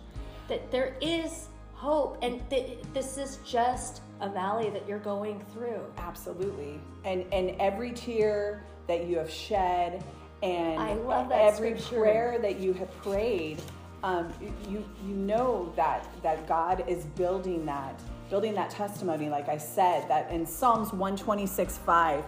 [0.47, 5.81] that there is hope and that this is just a valley that you're going through.
[5.97, 6.79] Absolutely.
[7.03, 10.03] And and every tear that you have shed
[10.43, 12.01] and I love that every scripture.
[12.01, 13.61] prayer that you have prayed
[14.03, 14.31] um,
[14.69, 20.07] you you know that that God is building that building that testimony like I said
[20.07, 22.23] that in Psalms 126 5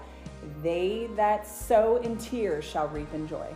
[0.61, 3.47] they that sow in tears shall reap in joy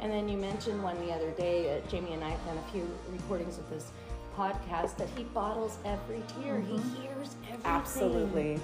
[0.00, 2.72] And then you mentioned one the other day, uh, Jaime and I have done a
[2.72, 3.90] few recordings of this
[4.36, 6.60] podcast, that he bottles every tear.
[6.60, 7.60] He hears everything.
[7.64, 8.60] absolutely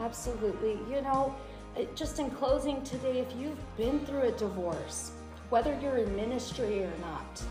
[0.00, 0.78] Absolutely.
[0.90, 1.34] You know,
[1.76, 5.12] uh, just in closing today, if you've been through a divorce,
[5.50, 7.42] whether you're in ministry or not,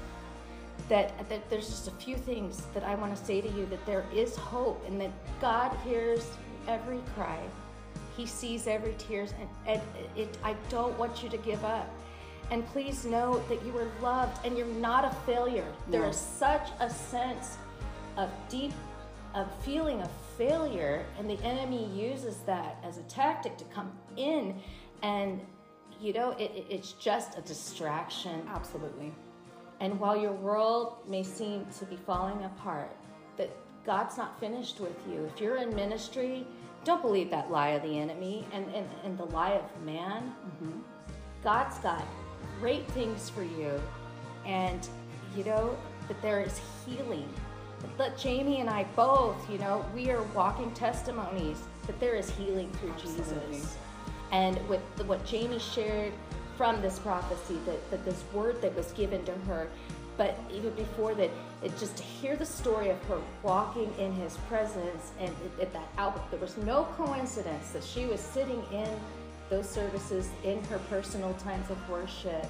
[0.92, 3.86] that, that there's just a few things that I want to say to you that
[3.86, 6.28] there is hope and that God hears
[6.68, 7.40] every cry.
[8.18, 9.82] He sees every tears and, and
[10.18, 11.90] it, I don't want you to give up.
[12.52, 15.72] And please know that you are loved and you're not a failure.
[15.90, 17.58] There is such a sense
[18.18, 18.74] of deep
[19.34, 24.60] of feeling of failure and the enemy uses that as a tactic to come in
[25.04, 25.40] and
[26.02, 29.14] you know it- it's just a distraction absolutely
[29.82, 32.96] and while your world may seem to be falling apart
[33.36, 33.50] that
[33.86, 35.30] god's not finished with you.
[35.34, 36.46] If you're in ministry
[36.84, 40.34] don't believe that lie of the enemy and, and, and the lie of man.
[40.46, 40.80] Mm-hmm.
[41.44, 42.04] God's got
[42.60, 43.80] great things for you.
[44.46, 44.88] And
[45.36, 45.78] you know
[46.08, 47.30] that there is healing.
[47.98, 51.58] But jaime and i both you know we are walking testimonies
[51.88, 53.56] that there is healing through Absolutely.
[53.56, 53.78] jesus.
[54.32, 56.14] And with the, what jaime shared
[56.62, 59.68] from this prophecy that, that this word that was given to her
[60.16, 61.32] but even before that
[61.64, 65.74] it just to hear the story of her walking in his presence and at- at
[65.74, 68.88] that album there was no coincidence that she was sitting in
[69.50, 72.46] those services in her personal times of worship.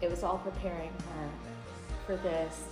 [0.00, 1.30] It was all preparing her
[2.06, 2.64] for this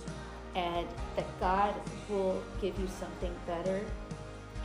[0.53, 1.75] and that god
[2.09, 3.79] will give you something better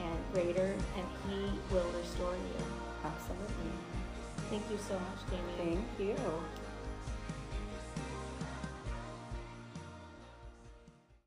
[0.00, 2.64] and greater and he will restore you.
[3.04, 3.51] Absolutely
[4.52, 6.61] thank you so much jaime thank you